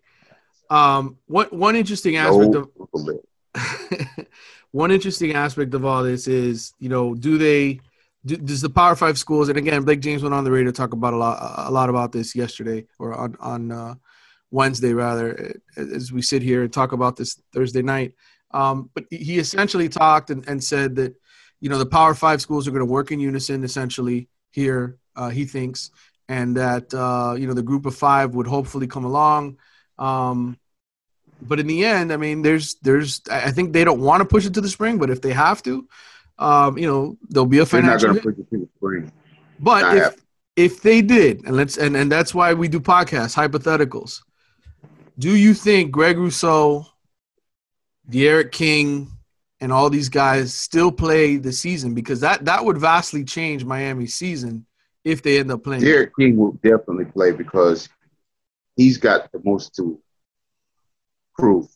Um, 0.71 1.19
one 1.27 1.49
one 1.49 1.77
interesting 1.77 2.17
aspect 2.17 2.55
of 2.55 2.71
No, 2.77 2.89
Uncle 2.95 3.05
Larry. 3.05 4.27
one 4.71 4.91
interesting 4.91 5.35
aspect 5.35 5.75
of 5.75 5.85
all 5.85 6.03
this 6.03 6.27
is, 6.27 6.73
you 6.79 6.89
know, 6.89 7.15
do 7.15 7.37
they 7.37 7.81
do, 8.25 8.37
does 8.37 8.61
the 8.61 8.71
Power 8.71 8.95
Five 8.95 9.19
schools 9.19 9.49
and 9.49 9.59
again, 9.59 9.83
Blake 9.83 10.01
James 10.01 10.23
went 10.23 10.35
on 10.35 10.45
the 10.45 10.51
radio 10.51 10.71
to 10.71 10.77
talk 10.77 10.93
about 10.93 11.15
a 11.15 11.17
lot 11.17 11.69
a 11.69 11.71
lot 11.71 11.91
about 11.91 12.13
this 12.13 12.35
yesterday 12.35 12.87
or 12.99 13.13
on 13.15 13.37
on 13.41 13.73
uh, 13.73 13.95
Wednesday 14.53 14.93
rather 14.93 15.57
as 15.77 16.13
we 16.13 16.23
sit 16.23 16.43
here 16.43 16.63
and 16.63 16.73
talk 16.73 16.93
about 16.93 17.17
this 17.17 17.41
Thursday 17.53 17.83
night. 17.83 18.15
Um, 18.53 18.91
but 18.95 19.07
he 19.11 19.39
essentially 19.39 19.89
talked 19.89 20.31
and, 20.31 20.47
and 20.47 20.63
said 20.63 20.95
that 20.97 21.15
you 21.61 21.69
know 21.69 21.79
the 21.79 21.87
Power 21.87 22.15
Five 22.15 22.41
schools 22.41 22.69
are 22.69 22.71
going 22.71 22.87
to 22.87 22.93
work 22.93 23.11
in 23.11 23.19
unison 23.19 23.65
essentially 23.65 24.29
here. 24.51 24.99
Uh, 25.17 25.31
he 25.31 25.47
thinks, 25.47 25.91
and 26.29 26.57
that 26.57 26.93
uh, 26.93 27.35
you 27.37 27.47
know 27.47 27.55
the 27.55 27.63
group 27.63 27.87
of 27.87 27.97
five 27.97 28.35
would 28.35 28.47
hopefully 28.47 28.87
come 28.87 29.05
along. 29.05 29.57
Um, 29.99 30.59
but 31.41 31.59
in 31.59 31.67
the 31.67 31.85
end, 31.85 32.13
I 32.13 32.19
mean, 32.19 32.43
there's 32.43 32.75
there's 32.83 33.23
I 33.31 33.51
think 33.53 33.73
they 33.73 33.85
don't 33.85 34.01
want 34.01 34.21
to 34.21 34.27
push 34.27 34.45
it 34.45 34.55
to 34.55 34.61
the 34.61 34.69
spring, 34.69 34.99
but 34.99 35.09
if 35.09 35.23
they 35.23 35.33
have 35.33 35.63
to, 35.63 35.89
um, 36.39 36.77
you 36.77 36.87
know, 36.87 37.17
there'll 37.31 37.47
be 37.47 37.59
a 37.59 37.65
They're 37.65 37.83
not 37.83 38.01
going 38.01 38.17
to 38.17 38.21
push 38.21 38.39
it 38.39 38.51
to 38.51 38.59
the 38.59 38.69
spring. 38.77 39.11
But 39.59 39.97
if 39.97 40.17
if 40.57 40.83
they 40.83 41.01
did, 41.01 41.47
and 41.47 41.57
let's 41.57 41.79
and 41.79 41.97
and 41.97 42.13
that's 42.13 42.35
why 42.35 42.53
we 42.53 42.69
do 42.69 42.81
podcasts, 42.81 43.35
hypotheticals. 43.35 44.21
Do 45.23 45.37
you 45.37 45.55
think 45.55 45.93
Greg 45.93 46.19
Rousseau, 46.19 46.85
D'Eriq 48.11 48.51
King, 48.51 49.09
and 49.61 49.73
all 49.73 49.89
these 49.89 50.09
guys 50.09 50.53
still 50.53 50.91
play 50.91 51.37
the 51.37 51.53
season? 51.53 51.95
Because 51.95 52.19
that 52.21 52.45
that 52.47 52.65
would 52.65 52.77
vastly 52.77 53.23
change 53.23 53.65
Miami's 53.65 54.17
season 54.17 54.67
if 55.05 55.23
they 55.23 55.39
end 55.39 55.53
up 55.53 55.63
playing. 55.63 55.83
D'Eriq 55.83 56.11
King 56.19 56.37
will 56.37 56.55
definitely 56.55 57.05
play 57.05 57.31
because 57.31 57.89
he's 58.75 58.99
got 58.99 59.31
the 59.31 59.41
most 59.45 59.77
to. 59.77 60.03
prove. 61.39 61.69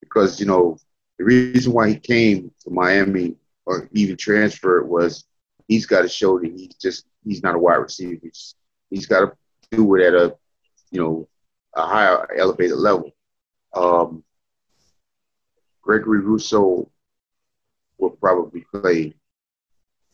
because 0.00 0.38
you 0.38 0.44
know 0.44 0.76
the 1.18 1.24
reason 1.24 1.72
why 1.72 1.88
he 1.88 1.96
came 1.96 2.50
to 2.60 2.70
Miami 2.70 3.34
or 3.64 3.88
even 3.92 4.18
transferred 4.18 4.86
was 4.86 5.24
he's 5.68 5.86
got 5.86 6.02
to 6.02 6.08
show 6.08 6.38
that 6.38 6.52
he's 6.52 6.74
just 6.74 7.06
he's 7.24 7.42
not 7.42 7.54
a 7.54 7.58
wide 7.58 7.76
receiver. 7.76 8.20
He's, 8.22 8.54
he's 8.90 9.06
got 9.06 9.20
to 9.20 9.32
do 9.70 9.94
it 9.94 10.02
at 10.02 10.14
a 10.14 10.36
you 10.90 11.00
know 11.00 11.28
a 11.74 11.86
higher 11.86 12.28
elevated 12.36 12.76
level. 12.76 13.10
Um, 13.74 14.22
Gregory 15.82 16.20
Rousseau 16.20 16.90
will 17.98 18.10
probably 18.10 18.64
play, 18.72 19.14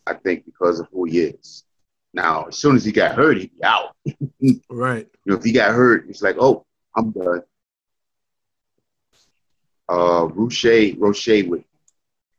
I 0.06 0.14
think, 0.14 0.44
because 0.44 0.80
of 0.80 0.88
who 0.92 1.04
he 1.04 1.20
is. 1.20 1.64
Now, 2.14 2.46
as 2.46 2.56
soon 2.56 2.76
as 2.76 2.84
he 2.84 2.92
got 2.92 3.14
hurt, 3.14 3.36
he'd 3.36 3.54
be 3.54 3.64
out. 3.64 3.94
right. 4.70 5.06
You 5.24 5.32
know, 5.32 5.36
if 5.36 5.44
he 5.44 5.52
got 5.52 5.74
hurt, 5.74 6.08
it's 6.08 6.22
like, 6.22 6.36
oh, 6.38 6.64
I'm 6.96 7.10
done. 7.10 7.42
Uh, 9.90 10.28
Roche, 10.32 10.94
Roche 10.96 11.42
would 11.46 11.64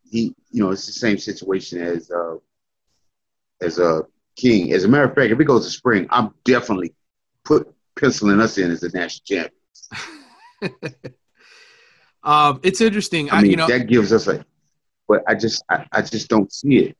he, 0.10 0.36
you 0.51 0.63
know, 0.63 0.71
it's 0.71 0.86
the 0.86 0.91
same 0.91 1.17
situation 1.17 1.82
as 1.82 2.10
uh, 2.12 2.36
as 3.62 3.79
a 3.79 3.86
uh, 3.88 4.01
King. 4.36 4.73
As 4.73 4.84
a 4.84 4.88
matter 4.88 5.05
of 5.05 5.15
fact, 5.15 5.32
if 5.32 5.39
it 5.39 5.45
goes 5.45 5.65
to 5.65 5.71
spring, 5.71 6.08
I'm 6.10 6.34
definitely 6.45 6.93
put 7.43 7.73
penciling 7.99 8.39
us 8.39 8.57
in 8.57 8.71
as 8.71 8.81
the 8.81 8.89
national 8.89 9.23
champions. 9.25 9.55
um, 12.23 12.59
it's 12.63 12.81
interesting. 12.81 13.31
I 13.31 13.41
mean, 13.41 13.51
you 13.51 13.57
know, 13.57 13.67
that 13.67 13.88
gives 13.88 14.13
us 14.13 14.27
a, 14.27 14.45
but 15.07 15.23
I 15.27 15.35
just, 15.35 15.63
I, 15.69 15.85
I 15.91 16.01
just 16.01 16.29
don't 16.29 16.51
see 16.51 16.77
it. 16.77 16.97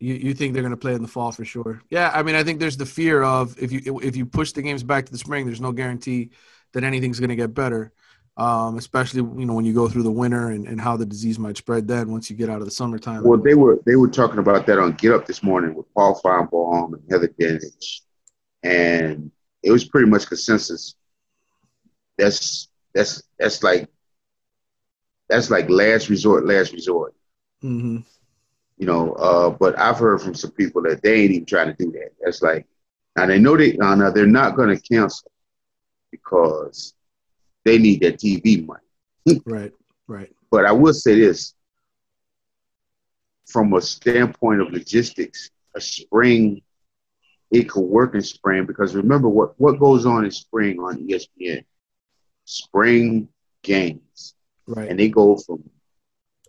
You, 0.00 0.14
you 0.14 0.34
think 0.34 0.54
they're 0.54 0.62
going 0.62 0.70
to 0.70 0.76
play 0.76 0.94
in 0.94 1.02
the 1.02 1.08
fall 1.08 1.32
for 1.32 1.44
sure? 1.44 1.82
Yeah, 1.90 2.12
I 2.14 2.22
mean, 2.22 2.36
I 2.36 2.44
think 2.44 2.60
there's 2.60 2.76
the 2.76 2.86
fear 2.86 3.22
of 3.22 3.60
if 3.60 3.72
you 3.72 4.00
if 4.00 4.14
you 4.14 4.26
push 4.26 4.52
the 4.52 4.62
games 4.62 4.84
back 4.84 5.06
to 5.06 5.12
the 5.12 5.18
spring, 5.18 5.44
there's 5.44 5.60
no 5.60 5.72
guarantee 5.72 6.30
that 6.72 6.84
anything's 6.84 7.18
going 7.18 7.30
to 7.30 7.36
get 7.36 7.52
better 7.52 7.92
um, 8.38 8.78
especially 8.78 9.20
you 9.20 9.46
know 9.46 9.54
when 9.54 9.64
you 9.64 9.74
go 9.74 9.88
through 9.88 10.04
the 10.04 10.10
winter 10.10 10.50
and, 10.50 10.66
and 10.66 10.80
how 10.80 10.96
the 10.96 11.04
disease 11.04 11.38
might 11.38 11.56
spread 11.56 11.88
then 11.88 12.10
once 12.10 12.30
you 12.30 12.36
get 12.36 12.48
out 12.48 12.60
of 12.60 12.64
the 12.64 12.70
summertime. 12.70 13.24
Well, 13.24 13.38
they 13.38 13.54
were 13.54 13.80
they 13.84 13.96
were 13.96 14.08
talking 14.08 14.38
about 14.38 14.64
that 14.66 14.78
on 14.78 14.92
Get 14.92 15.12
Up 15.12 15.26
this 15.26 15.42
morning 15.42 15.74
with 15.74 15.92
Paul 15.92 16.18
Finebaum 16.24 16.94
and 16.94 17.02
Heather 17.10 17.28
Dinich, 17.28 18.02
and 18.62 19.32
it 19.62 19.72
was 19.72 19.84
pretty 19.84 20.08
much 20.08 20.26
consensus. 20.26 20.94
That's 22.16 22.68
that's 22.94 23.22
that's 23.38 23.62
like 23.62 23.88
that's 25.28 25.50
like 25.50 25.68
last 25.68 26.08
resort, 26.08 26.46
last 26.46 26.72
resort. 26.72 27.14
Mm-hmm. 27.62 27.98
You 28.78 28.86
know, 28.86 29.12
uh, 29.14 29.50
but 29.50 29.78
I've 29.78 29.98
heard 29.98 30.22
from 30.22 30.34
some 30.34 30.52
people 30.52 30.82
that 30.82 31.02
they 31.02 31.22
ain't 31.22 31.32
even 31.32 31.46
trying 31.46 31.68
to 31.68 31.84
do 31.84 31.90
that. 31.92 32.12
That's 32.20 32.42
like 32.42 32.66
now 33.16 33.26
they 33.26 33.38
know 33.38 33.56
they 33.56 33.72
now, 33.72 33.94
now 33.94 34.10
they're 34.10 34.26
not 34.26 34.56
going 34.56 34.74
to 34.74 34.80
cancel 34.80 35.30
because 36.10 36.94
they 37.64 37.78
need 37.78 38.00
that 38.02 38.18
TV 38.18 38.64
money. 38.64 39.42
right, 39.44 39.72
right. 40.06 40.32
But 40.50 40.64
I 40.64 40.72
will 40.72 40.94
say 40.94 41.18
this 41.18 41.54
from 43.46 43.72
a 43.72 43.80
standpoint 43.80 44.60
of 44.60 44.72
logistics, 44.72 45.50
a 45.74 45.80
spring, 45.80 46.62
it 47.50 47.68
could 47.68 47.82
work 47.82 48.14
in 48.14 48.22
spring 48.22 48.66
because 48.66 48.94
remember 48.94 49.28
what, 49.28 49.58
what 49.58 49.78
goes 49.78 50.04
on 50.04 50.24
in 50.24 50.30
spring 50.30 50.78
on 50.80 51.06
ESPN? 51.06 51.64
Spring 52.44 53.28
games. 53.62 54.34
Right. 54.66 54.88
And 54.88 54.98
they 54.98 55.08
go 55.08 55.36
from 55.36 55.68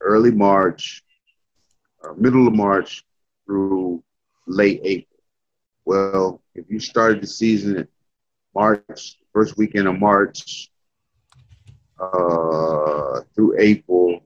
early 0.01 0.31
March, 0.31 1.03
or 2.01 2.15
middle 2.15 2.47
of 2.47 2.53
March 2.53 3.03
through 3.45 4.03
late 4.47 4.81
April. 4.83 5.19
Well, 5.85 6.41
if 6.55 6.65
you 6.69 6.79
started 6.79 7.21
the 7.21 7.27
season 7.27 7.77
at 7.77 7.88
March, 8.53 9.17
first 9.33 9.57
weekend 9.57 9.88
of 9.88 9.99
March, 9.99 10.69
uh, 11.99 13.21
through 13.35 13.57
April, 13.59 14.21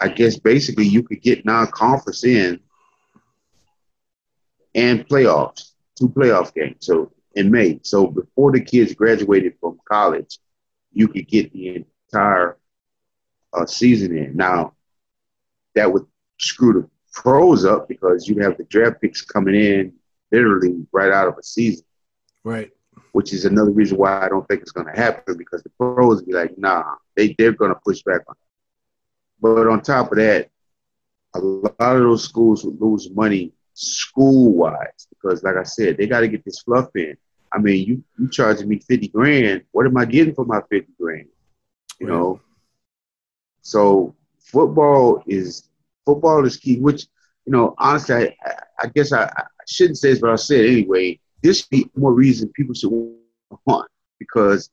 I 0.00 0.08
guess 0.08 0.38
basically 0.38 0.86
you 0.86 1.02
could 1.02 1.22
get 1.22 1.44
non-conference 1.44 2.24
in 2.24 2.60
and 4.76 5.06
playoffs, 5.08 5.72
two 5.98 6.08
playoff 6.08 6.54
games. 6.54 6.86
So 6.86 7.10
in 7.34 7.50
May, 7.50 7.80
so 7.82 8.06
before 8.06 8.52
the 8.52 8.60
kids 8.60 8.94
graduated 8.94 9.54
from 9.60 9.80
college, 9.90 10.38
you 10.92 11.08
could 11.08 11.26
get 11.26 11.52
the 11.52 11.84
entire 12.12 12.56
uh, 13.52 13.66
season 13.66 14.16
in. 14.16 14.36
Now 14.36 14.74
that 15.74 15.92
would 15.92 16.06
screw 16.38 16.72
the 16.72 16.88
pros 17.12 17.64
up 17.64 17.88
because 17.88 18.28
you'd 18.28 18.42
have 18.42 18.56
the 18.56 18.64
draft 18.64 19.00
picks 19.00 19.22
coming 19.22 19.56
in 19.56 19.92
literally 20.30 20.86
right 20.92 21.10
out 21.10 21.26
of 21.26 21.38
a 21.38 21.42
season. 21.42 21.84
Right 22.44 22.70
which 23.16 23.32
is 23.32 23.46
another 23.46 23.70
reason 23.70 23.96
why 23.96 24.20
I 24.20 24.28
don't 24.28 24.46
think 24.46 24.60
it's 24.60 24.72
going 24.72 24.86
to 24.86 25.00
happen 25.00 25.38
because 25.38 25.62
the 25.62 25.70
pros 25.70 26.22
be 26.22 26.34
like, 26.34 26.58
nah, 26.58 26.96
they, 27.14 27.34
they're 27.38 27.52
going 27.52 27.72
to 27.72 27.80
push 27.82 28.02
back 28.02 28.20
on 28.28 28.34
it. 28.34 29.40
But 29.40 29.68
on 29.68 29.80
top 29.80 30.12
of 30.12 30.18
that, 30.18 30.50
a 31.34 31.38
lot 31.38 31.96
of 31.96 32.02
those 32.02 32.24
schools 32.24 32.62
would 32.62 32.78
lose 32.78 33.08
money 33.10 33.52
school 33.76 34.52
wise 34.52 35.06
because, 35.10 35.42
like 35.42 35.56
I 35.56 35.62
said, 35.62 35.96
they 35.96 36.06
got 36.06 36.20
to 36.20 36.28
get 36.28 36.44
this 36.44 36.60
fluff 36.60 36.88
in. 36.94 37.16
I 37.52 37.58
mean, 37.58 37.86
you 37.86 38.04
you 38.18 38.28
charging 38.28 38.68
me 38.68 38.78
fifty 38.78 39.08
grand. 39.08 39.62
What 39.72 39.86
am 39.86 39.96
I 39.96 40.04
getting 40.04 40.34
for 40.34 40.44
my 40.44 40.60
fifty 40.70 40.92
grand? 41.00 41.28
You 42.00 42.06
right. 42.06 42.14
know. 42.14 42.40
So 43.62 44.14
football 44.40 45.22
is 45.26 45.68
football 46.04 46.44
is 46.44 46.56
key. 46.56 46.78
Which 46.78 47.06
you 47.44 47.52
know, 47.52 47.74
honestly, 47.78 48.36
I, 48.44 48.52
I 48.82 48.86
guess 48.88 49.12
I, 49.12 49.24
I 49.24 49.44
shouldn't 49.68 49.98
say 49.98 50.10
this, 50.10 50.20
but 50.20 50.30
I'll 50.30 50.38
say 50.38 50.66
it 50.66 50.72
anyway 50.72 51.20
this 51.46 51.62
be 51.62 51.88
more 51.94 52.12
reason 52.12 52.48
people 52.48 52.74
should 52.74 52.90
want 53.66 53.88
because 54.18 54.70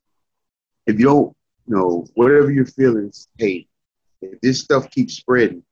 if 0.88 1.00
you 1.00 1.06
don't 1.06 1.36
you 1.68 1.76
know 1.76 2.06
whatever 2.16 2.52
your 2.52 2.66
feelings 2.66 3.28
hey 3.38 3.68
if 4.22 4.39
this 4.42 4.62
stuff 4.62 4.89
keeps 4.89 5.13
spreading 5.13 5.63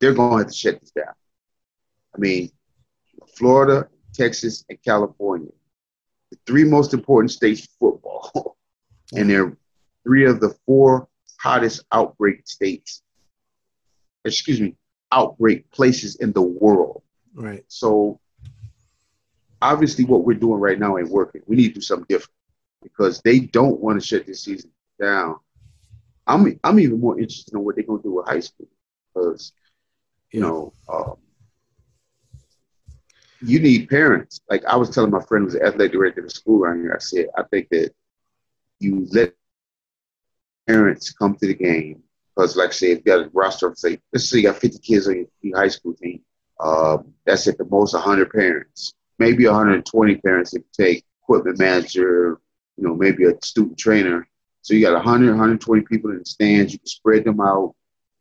they're 0.00 0.14
going 0.14 0.32
to 0.32 0.38
have 0.38 0.46
to 0.48 0.52
shut 0.52 0.80
this 0.80 0.90
down 0.90 1.06
i 1.06 1.14
mean 2.18 2.50
florida 3.36 3.88
texas 4.12 4.64
and 4.68 4.82
california 4.82 5.50
the 6.30 6.38
three 6.46 6.64
most 6.64 6.92
important 6.92 7.30
states 7.30 7.68
for 7.78 7.92
football 7.92 8.56
and 9.16 9.30
they're 9.30 9.56
three 10.04 10.26
of 10.26 10.40
the 10.40 10.54
four 10.66 11.08
hottest 11.40 11.84
outbreak 11.92 12.46
states 12.46 13.02
excuse 14.24 14.60
me 14.60 14.74
outbreak 15.12 15.70
places 15.70 16.16
in 16.16 16.32
the 16.32 16.42
world 16.42 17.02
right 17.34 17.64
so 17.68 18.20
obviously 19.60 20.04
what 20.04 20.24
we're 20.24 20.34
doing 20.34 20.60
right 20.60 20.78
now 20.78 20.98
ain't 20.98 21.10
working. 21.10 21.42
We 21.46 21.56
need 21.56 21.68
to 21.68 21.74
do 21.74 21.80
something 21.80 22.06
different 22.08 22.34
because 22.82 23.20
they 23.22 23.40
don't 23.40 23.80
want 23.80 24.00
to 24.00 24.06
shut 24.06 24.26
this 24.26 24.44
season 24.44 24.70
down. 25.00 25.36
I'm 26.26 26.58
I'm 26.62 26.78
even 26.80 27.00
more 27.00 27.18
interested 27.18 27.54
in 27.54 27.64
what 27.64 27.76
they're 27.76 27.84
gonna 27.84 28.02
do 28.02 28.14
with 28.14 28.26
high 28.26 28.40
school 28.40 28.68
because 29.14 29.52
you 30.30 30.40
know 30.40 30.72
um, 30.92 31.16
you 33.40 33.60
need 33.60 33.88
parents. 33.88 34.40
Like 34.50 34.64
I 34.64 34.76
was 34.76 34.90
telling 34.90 35.10
my 35.10 35.22
friend 35.22 35.44
who's 35.44 35.54
an 35.54 35.62
athletic 35.62 35.92
director 35.92 36.24
of 36.24 36.32
school 36.32 36.64
around 36.64 36.82
here, 36.82 36.94
I 36.94 36.98
said 36.98 37.26
I 37.36 37.42
think 37.44 37.68
that 37.70 37.92
you 38.80 39.06
let 39.12 39.34
parents 40.66 41.12
come 41.12 41.36
to 41.36 41.46
the 41.46 41.54
game 41.54 42.02
because, 42.36 42.56
like 42.56 42.70
I 42.70 42.72
said, 42.72 42.90
if 42.90 42.98
you 42.98 43.04
got 43.04 43.26
a 43.26 43.30
roster 43.32 43.68
of 43.68 43.78
say, 43.78 43.98
let's 44.12 44.28
say 44.28 44.38
you 44.38 44.44
got 44.44 44.58
50 44.58 44.78
kids 44.78 45.08
on 45.08 45.16
your, 45.16 45.26
your 45.40 45.58
high 45.58 45.68
school 45.68 45.94
team, 45.94 46.20
um, 46.60 47.12
that's 47.24 47.46
at 47.48 47.58
the 47.58 47.64
most 47.64 47.94
100 47.94 48.30
parents 48.30 48.94
maybe 49.18 49.46
120 49.46 50.16
parents 50.16 50.54
if 50.54 50.62
you 50.62 50.84
take 50.86 51.04
equipment 51.22 51.58
manager, 51.58 52.40
you 52.76 52.84
know, 52.86 52.94
maybe 52.94 53.24
a 53.24 53.32
student 53.42 53.78
trainer. 53.78 54.28
So 54.62 54.74
you 54.74 54.84
got 54.84 54.94
100, 54.94 55.30
120 55.30 55.82
people 55.82 56.10
in 56.10 56.18
the 56.18 56.24
stands. 56.24 56.72
You 56.72 56.78
can 56.78 56.86
spread 56.86 57.24
them 57.24 57.40
out, 57.40 57.74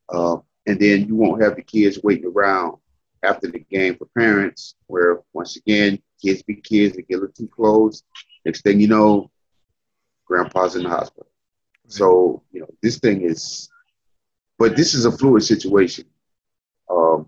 uh, 0.10 0.38
and 0.66 0.80
then 0.80 1.08
you 1.08 1.16
won't 1.16 1.42
have 1.42 1.56
the 1.56 1.62
kids 1.62 2.00
waiting 2.04 2.32
around 2.32 2.78
after 3.24 3.48
the 3.48 3.60
game 3.60 3.96
for 3.96 4.08
parents. 4.18 4.76
Where 4.88 5.22
once 5.34 5.56
again, 5.56 6.00
kids 6.22 6.44
be 6.44 6.56
kids, 6.56 6.96
they 6.96 7.04
get 7.04 7.16
a 7.16 7.20
little 7.22 7.34
too 7.34 7.48
close. 7.48 8.04
Next 8.46 8.62
thing 8.62 8.80
you 8.80 8.88
know, 8.88 9.32
grandpa's 10.26 10.76
in 10.76 10.84
the 10.84 10.90
hospital. 10.90 11.28
So 11.88 12.44
you 12.52 12.62
know, 12.62 12.70
this 12.82 13.00
thing 13.00 13.22
is, 13.22 13.70
but 14.58 14.76
this 14.76 14.94
is 14.94 15.06
a 15.06 15.12
fluid 15.12 15.44
situation. 15.44 16.06
Um, 16.90 17.28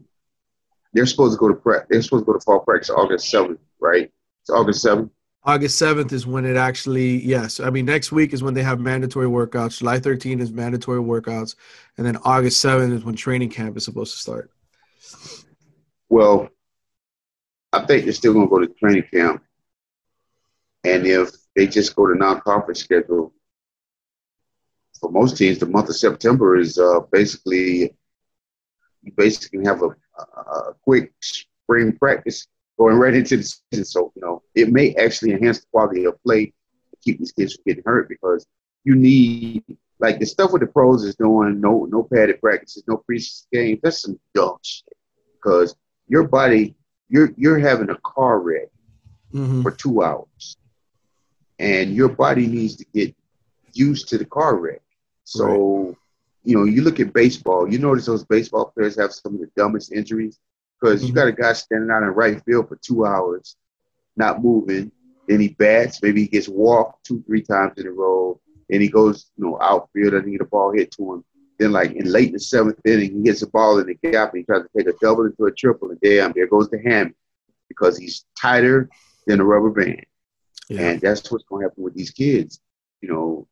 they're 0.94 1.06
supposed 1.06 1.34
to 1.34 1.40
go 1.40 1.48
to 1.48 1.56
prep. 1.56 1.88
They're 1.90 2.02
supposed 2.02 2.24
to 2.24 2.32
go 2.32 2.38
to 2.38 2.44
fall 2.44 2.60
practice 2.60 2.90
August 2.90 3.30
seventh, 3.30 3.60
right? 3.80 4.12
It's 4.42 4.50
August 4.50 4.82
seventh. 4.82 5.12
August 5.44 5.78
seventh 5.78 6.12
is 6.12 6.28
when 6.28 6.46
it 6.46 6.58
actually 6.58 7.24
yes. 7.24 7.60
I 7.60 7.70
mean 7.70 7.86
next 7.86 8.12
week 8.12 8.34
is 8.34 8.44
when 8.44 8.54
they 8.54 8.64
have 8.64 8.80
mandatory 8.80 9.28
workouts. 9.28 9.80
July 9.80 10.00
13th 10.00 10.42
is 10.42 10.52
mandatory 10.52 11.00
workouts, 11.00 11.56
and 11.98 12.06
then 12.06 12.18
August 12.26 12.60
seventh 12.60 12.94
is 12.94 13.04
when 13.06 13.16
training 13.16 13.50
camp 13.50 13.78
is 13.78 13.86
supposed 13.86 14.14
to 14.14 14.20
start. 14.20 14.52
Well, 16.10 16.50
I 17.72 17.86
think 17.86 18.04
they're 18.04 18.14
still 18.14 18.34
going 18.34 18.48
to 18.48 18.50
go 18.50 18.60
to 18.60 18.68
training 18.74 19.06
camp, 19.14 19.44
and 20.84 21.06
if 21.06 21.30
they 21.56 21.68
just 21.68 21.96
go 21.96 22.08
to 22.08 22.16
non-conference 22.16 22.80
schedule, 22.80 23.34
for 25.00 25.12
most 25.12 25.38
teams, 25.38 25.60
the 25.60 25.66
month 25.66 25.90
of 25.90 25.96
September 25.96 26.58
is 26.58 26.78
uh, 26.78 27.02
basically 27.12 27.96
you 29.02 29.12
basically 29.16 29.64
have 29.66 29.82
a 29.82 29.90
a 30.20 30.74
quick 30.84 31.14
spring 31.22 31.96
practice 31.98 32.48
going 32.78 32.98
right 32.98 33.14
into 33.14 33.38
the 33.38 33.44
season. 33.44 33.86
So, 33.86 34.12
you 34.16 34.22
know, 34.22 34.42
it 34.56 34.72
may 34.72 34.94
actually 34.96 35.32
enhance 35.32 35.60
the 35.60 35.68
quality 35.72 36.06
of 36.06 36.22
play 36.24 36.54
keep 37.02 37.18
these 37.18 37.32
kids 37.32 37.56
from 37.56 37.64
getting 37.66 37.84
hurt 37.86 38.10
because 38.10 38.46
you 38.84 38.94
need 38.94 39.64
like 40.00 40.20
the 40.20 40.26
stuff 40.26 40.52
with 40.52 40.62
the 40.62 40.68
pros 40.68 41.04
is 41.04 41.16
doing 41.16 41.62
no 41.62 41.86
no 41.86 42.04
padded 42.04 42.42
practices, 42.42 42.84
no 42.88 43.02
preseason 43.10 43.46
games. 43.54 43.80
That's 43.82 44.02
some 44.02 44.20
dumb 44.34 44.58
shit 44.62 44.98
because 45.34 45.76
your 46.10 46.28
body 46.28 46.76
you're 47.08 47.32
you're 47.38 47.60
having 47.60 47.90
a 47.90 47.98
car 48.04 48.40
wreck 48.40 48.70
Mhm. 49.34 49.64
for 49.64 49.72
two 49.72 50.04
hours, 50.04 50.58
and 51.60 51.94
your 51.94 52.10
body 52.10 52.48
needs 52.48 52.76
to 52.78 52.86
get 52.94 53.16
used 53.74 54.10
to 54.10 54.18
the 54.18 54.26
car 54.26 54.56
wreck. 54.58 54.82
So, 55.24 55.96
you 56.44 56.56
know, 56.58 56.64
you 56.66 56.82
look 56.82 57.00
at 57.00 57.14
baseball. 57.14 57.72
You 57.72 57.80
notice 57.80 58.06
those 58.06 58.26
baseball 58.26 58.72
players 58.76 58.98
have 59.00 59.14
some 59.14 59.36
of 59.36 59.40
the 59.42 59.50
dumbest 59.56 59.92
injuries 59.92 60.40
because 60.80 61.04
you 61.04 61.12
Mhm. 61.12 61.16
got 61.16 61.28
a 61.28 61.32
guy 61.32 61.54
standing 61.54 61.92
out 61.92 62.04
in 62.04 62.10
right 62.10 62.44
field 62.44 62.68
for 62.68 62.76
two 62.78 63.06
hours, 63.06 63.56
not 64.16 64.44
moving. 64.44 64.92
Then 65.28 65.40
he 65.40 65.50
bats. 65.50 66.02
Maybe 66.02 66.22
he 66.22 66.28
gets 66.28 66.48
walked 66.50 67.06
two, 67.06 67.22
three 67.28 67.42
times 67.44 67.78
in 67.78 67.88
a 67.88 67.92
row. 67.92 68.40
And 68.72 68.82
he 68.82 68.88
goes, 68.88 69.32
you 69.38 69.46
know, 69.46 69.58
outfield 69.62 70.24
he 70.26 70.32
get 70.32 70.42
a 70.42 70.46
ball 70.46 70.72
hit 70.72 70.92
to 70.92 71.14
him. 71.14 71.26
Then, 71.60 71.74
like 71.74 71.92
in 71.92 72.10
late 72.10 72.28
in 72.28 72.34
the 72.34 72.40
seventh 72.40 72.80
inning, 72.86 73.12
he 73.18 73.24
gets 73.24 73.42
a 73.42 73.48
ball 73.48 73.80
in 73.80 73.88
the 73.88 73.96
gap 73.96 74.34
and 74.34 74.40
he 74.40 74.44
tries 74.46 74.64
to 74.64 74.70
take 74.78 74.88
a 74.88 74.98
double 75.02 75.26
into 75.26 75.46
a 75.46 75.52
triple, 75.52 75.92
and 75.92 76.00
damn, 76.00 76.32
there 76.32 76.48
goes 76.48 76.70
the 76.70 76.80
hammy 76.82 77.14
because 77.68 77.98
he's 77.98 78.26
tighter 78.40 78.90
than 79.28 79.42
a 79.42 79.44
rubber 79.44 79.70
band. 79.70 80.06
Yeah. 80.70 80.82
And 80.82 81.02
that's 81.02 81.30
what's 81.32 81.44
going 81.44 81.64
to 81.64 81.70
happen 81.70 81.84
with 81.84 81.96
these 81.96 82.12
kids. 82.12 82.62
You 83.02 83.10
know, 83.10 83.48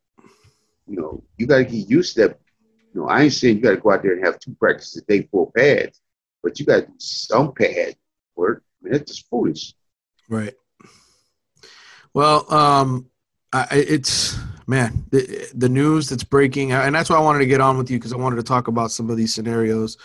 you 0.88 1.00
know, 1.02 1.24
you 1.38 1.46
got 1.48 1.58
to 1.58 1.66
get 1.66 1.90
used 1.90 2.16
to 2.16 2.30
that. 2.30 2.40
You 2.94 3.02
know, 3.02 3.08
I 3.10 3.24
ain't 3.24 3.34
saying 3.34 3.58
you 3.58 3.62
got 3.62 3.72
to 3.72 3.78
go 3.78 3.92
out 3.92 4.04
there 4.04 4.14
and 4.14 4.26
have 4.26 4.40
two 4.40 4.56
practices 4.60 5.04
a 5.04 5.06
day, 5.06 5.28
full 5.30 5.52
pads, 5.56 6.00
but 6.42 6.60
you 6.60 6.66
got 6.66 6.82
to 6.82 6.86
do 6.88 6.94
some 6.98 7.54
pad 7.54 7.96
work. 8.36 8.64
I 8.82 8.86
mean, 8.86 8.94
that's 8.94 9.12
just 9.12 9.30
foolish. 9.30 9.74
Right. 10.30 10.54
Well, 12.14 12.52
um, 12.54 13.10
I- 13.52 13.68
it's 13.72 14.37
man, 14.68 15.06
the, 15.12 15.50
the 15.56 15.70
news 15.70 16.10
that's 16.10 16.24
breaking, 16.26 16.74
and 16.74 16.94
that's 16.94 17.10
why 17.10 17.16
I 17.16 17.22
wanted 17.22 17.40
to 17.40 17.46
get 17.46 17.62
on 17.62 17.78
with 17.78 17.90
you 17.90 17.98
because 17.98 18.14
I 18.14 18.18
wanted 18.18 18.36
to 18.36 18.44
talk 18.44 18.68
about 18.68 18.92
some 18.92 19.10
of 19.10 19.16
these 19.16 19.34
scenarios, 19.34 19.98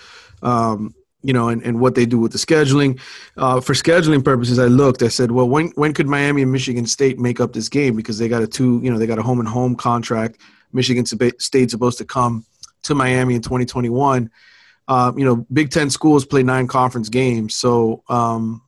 um, 0.43 0.95
you 1.23 1.33
know, 1.33 1.49
and, 1.49 1.63
and 1.63 1.81
what 1.81 1.97
they 1.97 2.07
do 2.07 2.19
with 2.19 2.33
the 2.33 2.39
scheduling. 2.39 3.01
Uh, 3.37 3.61
for 3.61 3.75
scheduling 3.75 4.25
purposes, 4.25 4.59
I 4.59 4.67
looked. 4.67 5.03
I 5.03 5.09
said, 5.09 5.33
well, 5.33 5.49
when 5.49 5.69
when 5.75 5.93
could 5.93 6.07
Miami 6.07 6.43
and 6.43 6.53
Michigan 6.53 6.87
State 6.87 7.19
make 7.19 7.41
up 7.41 7.53
this 7.53 7.69
game 7.69 7.97
because 7.97 8.19
they 8.19 8.29
got 8.29 8.43
a 8.43 8.47
two, 8.47 8.81
you 8.83 8.91
know, 8.91 8.99
they 8.99 9.07
got 9.07 9.19
a 9.19 9.23
home 9.23 9.41
and 9.41 9.49
home 9.49 9.75
contract. 9.75 10.41
Michigan 10.73 11.05
State's 11.05 11.73
supposed 11.73 11.99
to 11.99 12.05
come 12.05 12.47
to 12.85 12.95
Miami 12.95 13.35
in 13.35 13.43
2021. 13.43 14.31
Uh, 14.89 15.13
you 15.17 15.25
know, 15.25 15.47
Big 15.53 15.71
Ten 15.71 15.91
schools 15.91 16.25
play 16.25 16.43
nine 16.43 16.67
conference 16.67 17.09
games, 17.09 17.55
so 17.55 18.03
um, 18.09 18.63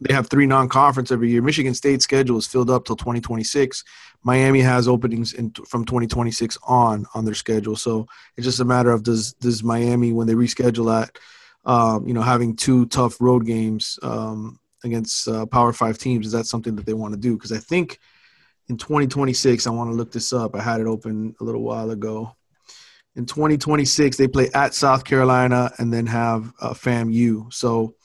they 0.00 0.14
have 0.14 0.28
three 0.28 0.46
non-conference 0.46 1.10
every 1.10 1.30
year. 1.30 1.42
Michigan 1.42 1.74
State's 1.74 2.04
schedule 2.04 2.38
is 2.38 2.46
filled 2.46 2.70
up 2.70 2.84
till 2.84 2.96
2026. 2.96 3.84
Miami 4.22 4.60
has 4.60 4.86
openings 4.86 5.32
in, 5.32 5.50
from 5.66 5.84
2026 5.84 6.56
on 6.66 7.06
on 7.14 7.24
their 7.24 7.34
schedule. 7.34 7.76
So 7.76 8.06
it's 8.36 8.44
just 8.44 8.60
a 8.60 8.64
matter 8.64 8.90
of 8.90 9.02
does 9.02 9.32
does 9.34 9.64
Miami 9.64 10.12
when 10.12 10.26
they 10.26 10.34
reschedule 10.34 10.86
that, 10.86 11.18
um, 11.64 12.06
you 12.06 12.14
know, 12.14 12.22
having 12.22 12.54
two 12.54 12.86
tough 12.86 13.20
road 13.20 13.44
games 13.44 13.98
um, 14.02 14.60
against 14.84 15.26
uh, 15.26 15.46
Power 15.46 15.72
Five 15.72 15.98
teams 15.98 16.26
is 16.26 16.32
that 16.32 16.46
something 16.46 16.76
that 16.76 16.86
they 16.86 16.94
want 16.94 17.14
to 17.14 17.20
do? 17.20 17.34
Because 17.34 17.52
I 17.52 17.58
think 17.58 17.98
in 18.68 18.76
2026, 18.76 19.66
I 19.66 19.70
want 19.70 19.90
to 19.90 19.94
look 19.94 20.12
this 20.12 20.32
up. 20.32 20.54
I 20.54 20.60
had 20.60 20.80
it 20.80 20.86
open 20.86 21.34
a 21.40 21.44
little 21.44 21.62
while 21.62 21.90
ago. 21.90 22.36
In 23.16 23.26
2026, 23.26 24.16
they 24.16 24.28
play 24.28 24.48
at 24.54 24.74
South 24.74 25.04
Carolina 25.04 25.72
and 25.78 25.92
then 25.92 26.06
have 26.06 26.52
uh, 26.60 26.72
FAMU. 26.72 27.52
So, 27.52 27.96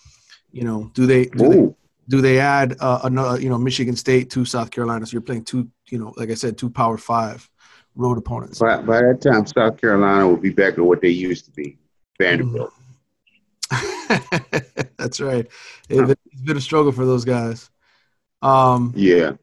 you 0.52 0.64
know, 0.64 0.90
do 0.96 1.06
they 1.06 1.26
do 1.26 1.76
do 2.08 2.22
they 2.22 2.40
add 2.40 2.76
uh, 2.80 3.00
another, 3.04 3.40
you 3.42 3.50
know, 3.50 3.58
Michigan 3.58 3.96
State 3.96 4.30
to 4.32 4.46
South 4.46 4.72
Carolina? 4.72 5.06
So 5.06 5.14
you're 5.14 5.22
playing 5.22 5.46
two, 5.46 5.68
you 5.90 5.98
know, 6.00 6.14
like 6.18 6.30
I 6.30 6.34
said, 6.36 6.58
two 6.58 6.70
Power 6.70 6.98
Five 6.98 7.50
road 7.96 8.18
opponents. 8.18 8.60
by, 8.60 8.82
by 8.82 9.02
that 9.02 9.22
time, 9.22 9.46
South 9.46 9.78
Carolina 9.80 10.28
will 10.28 10.38
be 10.38 10.50
back 10.50 10.76
to 10.76 10.84
what 10.84 11.02
they 11.02 11.10
used 11.10 11.46
to 11.46 11.52
be, 11.52 11.78
Vanderbilt. 12.20 12.72
That's 14.98 15.20
right. 15.22 15.46
It- 15.90 16.18
It's 16.32 16.42
been 16.42 16.58
a 16.58 16.62
struggle 16.62 16.92
for 16.92 17.06
those 17.06 17.24
guys. 17.26 17.70
Um, 18.42 18.94
Yeah, 18.96 19.34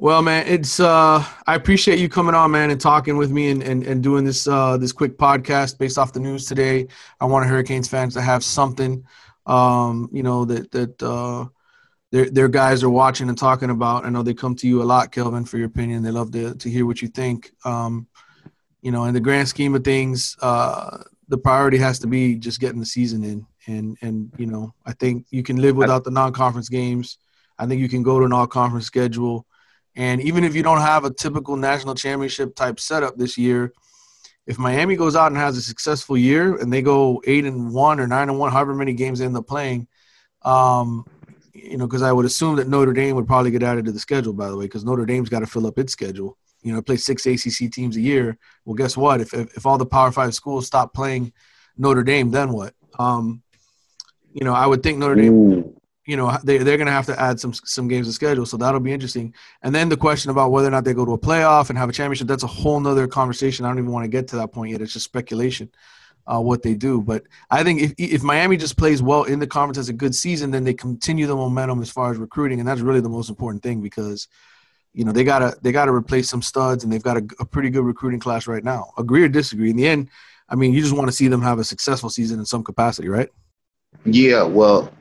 well, 0.00 0.22
man, 0.22 0.46
it's 0.46 0.78
uh, 0.80 1.24
I 1.46 1.54
appreciate 1.54 1.98
you 1.98 2.08
coming 2.08 2.34
on, 2.34 2.50
man, 2.50 2.70
and 2.70 2.80
talking 2.80 3.16
with 3.16 3.30
me 3.30 3.50
and, 3.50 3.62
and, 3.62 3.84
and 3.84 4.02
doing 4.02 4.24
this 4.24 4.46
uh, 4.46 4.76
this 4.76 4.92
quick 4.92 5.16
podcast 5.16 5.78
based 5.78 5.98
off 5.98 6.12
the 6.12 6.20
news 6.20 6.46
today. 6.46 6.86
I 7.20 7.24
want 7.24 7.46
Hurricanes 7.48 7.88
fans 7.88 8.14
to 8.14 8.20
have 8.20 8.44
something, 8.44 9.04
um, 9.46 10.08
you 10.12 10.22
know, 10.22 10.44
that 10.44 10.70
that 10.72 11.02
uh, 11.02 11.46
their 12.10 12.30
their 12.30 12.48
guys 12.48 12.82
are 12.82 12.90
watching 12.90 13.28
and 13.28 13.36
talking 13.36 13.70
about. 13.70 14.04
I 14.04 14.10
know 14.10 14.22
they 14.22 14.34
come 14.34 14.54
to 14.56 14.68
you 14.68 14.82
a 14.82 14.84
lot, 14.84 15.12
Kelvin, 15.12 15.44
for 15.44 15.58
your 15.58 15.66
opinion. 15.66 16.02
They 16.02 16.10
love 16.10 16.32
to 16.32 16.54
to 16.54 16.70
hear 16.70 16.86
what 16.86 17.02
you 17.02 17.08
think. 17.08 17.50
Um, 17.64 18.06
you 18.80 18.92
know, 18.92 19.04
in 19.04 19.14
the 19.14 19.20
grand 19.20 19.48
scheme 19.48 19.74
of 19.74 19.84
things, 19.84 20.36
uh, 20.40 21.02
the 21.28 21.38
priority 21.38 21.78
has 21.78 21.98
to 22.00 22.06
be 22.06 22.36
just 22.36 22.60
getting 22.60 22.80
the 22.80 22.86
season 22.86 23.24
in, 23.24 23.46
and 23.66 23.96
and 24.00 24.32
you 24.38 24.46
know, 24.46 24.74
I 24.86 24.92
think 24.92 25.26
you 25.30 25.42
can 25.42 25.60
live 25.60 25.76
without 25.76 26.04
the 26.04 26.10
non-conference 26.10 26.68
games. 26.68 27.18
I 27.58 27.66
think 27.66 27.80
you 27.80 27.88
can 27.88 28.02
go 28.02 28.20
to 28.20 28.24
an 28.24 28.32
all-conference 28.32 28.86
schedule, 28.86 29.46
and 29.96 30.22
even 30.22 30.44
if 30.44 30.54
you 30.54 30.62
don't 30.62 30.80
have 30.80 31.04
a 31.04 31.12
typical 31.12 31.56
national 31.56 31.94
championship 31.94 32.54
type 32.54 32.78
setup 32.80 33.16
this 33.16 33.36
year, 33.36 33.72
if 34.46 34.58
Miami 34.58 34.96
goes 34.96 35.14
out 35.14 35.26
and 35.26 35.36
has 35.36 35.58
a 35.58 35.62
successful 35.62 36.16
year 36.16 36.56
and 36.56 36.72
they 36.72 36.80
go 36.80 37.20
eight 37.26 37.44
and 37.44 37.74
one 37.74 38.00
or 38.00 38.06
nine 38.06 38.30
and 38.30 38.38
one, 38.38 38.50
however 38.50 38.74
many 38.74 38.94
games 38.94 39.18
they 39.18 39.26
end 39.26 39.36
up 39.36 39.46
playing, 39.46 39.86
um, 40.42 41.04
you 41.64 41.76
know, 41.76 41.86
because 41.86 42.02
I 42.02 42.12
would 42.12 42.26
assume 42.26 42.56
that 42.56 42.68
Notre 42.68 42.92
Dame 42.92 43.16
would 43.16 43.26
probably 43.26 43.50
get 43.50 43.62
added 43.62 43.84
to 43.86 43.92
the 43.92 43.98
schedule. 43.98 44.32
By 44.32 44.48
the 44.48 44.56
way, 44.56 44.64
because 44.64 44.84
Notre 44.84 45.06
Dame's 45.06 45.28
got 45.28 45.40
to 45.40 45.46
fill 45.46 45.66
up 45.66 45.78
its 45.78 45.92
schedule. 45.92 46.36
You 46.62 46.72
know, 46.72 46.78
it 46.78 46.86
plays 46.86 47.04
six 47.04 47.26
ACC 47.26 47.70
teams 47.70 47.96
a 47.96 48.00
year. 48.00 48.38
Well, 48.64 48.74
guess 48.74 48.96
what? 48.96 49.20
If 49.20 49.34
if, 49.34 49.56
if 49.56 49.66
all 49.66 49.78
the 49.78 49.86
Power 49.86 50.12
Five 50.12 50.34
schools 50.34 50.66
stop 50.66 50.94
playing 50.94 51.32
Notre 51.76 52.02
Dame, 52.02 52.30
then 52.30 52.52
what? 52.52 52.74
Um, 52.98 53.42
you 54.32 54.44
know, 54.44 54.54
I 54.54 54.66
would 54.66 54.82
think 54.82 54.98
Notre 54.98 55.14
Dame 55.14 55.32
Ooh. 55.32 55.80
you 56.06 56.16
know 56.16 56.36
they 56.44 56.58
they're 56.58 56.76
going 56.76 56.86
to 56.86 56.92
have 56.92 57.06
to 57.06 57.20
add 57.20 57.40
some 57.40 57.52
some 57.52 57.88
games 57.88 58.06
to 58.06 58.12
schedule 58.12 58.46
so 58.46 58.56
that'll 58.56 58.80
be 58.80 58.92
interesting 58.92 59.34
and 59.62 59.74
then 59.74 59.88
the 59.88 59.96
question 59.96 60.30
about 60.30 60.50
whether 60.50 60.68
or 60.68 60.70
not 60.70 60.84
they 60.84 60.94
go 60.94 61.04
to 61.04 61.12
a 61.12 61.18
playoff 61.18 61.68
and 61.68 61.78
have 61.78 61.88
a 61.88 61.92
championship 61.92 62.26
that's 62.26 62.44
a 62.44 62.46
whole 62.46 62.80
nother 62.80 63.06
conversation 63.06 63.64
i 63.64 63.68
don't 63.68 63.78
even 63.78 63.90
want 63.90 64.04
to 64.04 64.08
get 64.08 64.28
to 64.28 64.36
that 64.36 64.52
point 64.52 64.70
yet 64.70 64.80
it's 64.80 64.92
just 64.92 65.04
speculation 65.04 65.70
uh, 66.32 66.40
what 66.40 66.62
they 66.62 66.74
do. 66.74 67.00
But 67.00 67.24
i 67.50 67.62
think 67.64 67.80
if, 67.80 67.94
if 67.98 68.22
miami 68.22 68.56
just 68.56 68.76
plays 68.76 69.02
well 69.02 69.24
in 69.24 69.38
the 69.38 69.46
conference 69.46 69.76
has 69.78 69.88
a 69.88 69.92
good 69.92 70.14
season 70.14 70.50
then 70.50 70.64
they 70.64 70.74
continue 70.74 71.26
the 71.26 71.36
momentum 71.36 71.80
as 71.82 71.90
far 71.90 72.10
as 72.10 72.18
recruiting. 72.18 72.60
And 72.60 72.68
that's 72.68 72.80
really 72.80 73.00
the 73.00 73.08
most 73.08 73.28
important 73.28 73.62
thing 73.62 73.80
because 73.80 74.28
you 74.92 75.04
know 75.04 75.12
they 75.12 75.24
gotta 75.24 75.56
they 75.62 75.72
gotta 75.72 75.92
replace 75.92 76.28
some 76.28 76.42
studs 76.42 76.84
and 76.84 76.92
they've 76.92 77.02
got 77.02 77.16
a, 77.16 77.26
a 77.40 77.44
pretty 77.44 77.70
good 77.70 77.84
recruiting 77.84 78.20
class 78.20 78.46
right 78.46 78.64
now. 78.64 78.92
Agree 78.98 79.22
or 79.22 79.28
disagree 79.28 79.70
in 79.70 79.76
the 79.76 79.86
end 79.86 80.08
i 80.50 80.54
mean 80.54 80.72
you 80.72 80.80
just 80.80 80.96
want 80.96 81.06
to 81.06 81.12
see 81.12 81.28
them 81.28 81.42
have 81.42 81.58
a 81.58 81.64
successful 81.64 82.08
season 82.08 82.38
in 82.38 82.46
some 82.46 82.64
capacity 82.64 83.08
right? 83.08 83.28
Yeah, 84.04 84.42
well, 84.42 84.92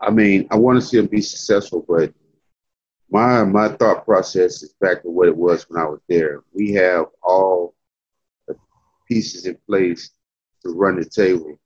I 0.00 0.10
mean, 0.10 0.46
I 0.50 0.56
want 0.56 0.80
to 0.80 0.86
see 0.86 0.96
them 0.96 1.06
be 1.06 1.20
successful, 1.20 1.84
but 1.86 2.12
my 3.10 3.44
my 3.44 3.68
thought 3.68 4.04
process 4.04 4.62
is 4.62 4.74
back 4.80 5.02
to 5.02 5.10
what 5.10 5.28
it 5.28 5.36
was 5.36 5.68
when 5.68 5.80
I 5.80 5.86
was 5.86 6.00
there. 6.08 6.42
We 6.52 6.72
have 6.72 7.06
all 7.22 7.74
the 8.46 8.56
pieces 9.08 9.46
in 9.46 9.56
place 9.66 10.10
to 10.64 10.70
run 10.70 10.96
the 10.96 11.04
table 11.04 11.58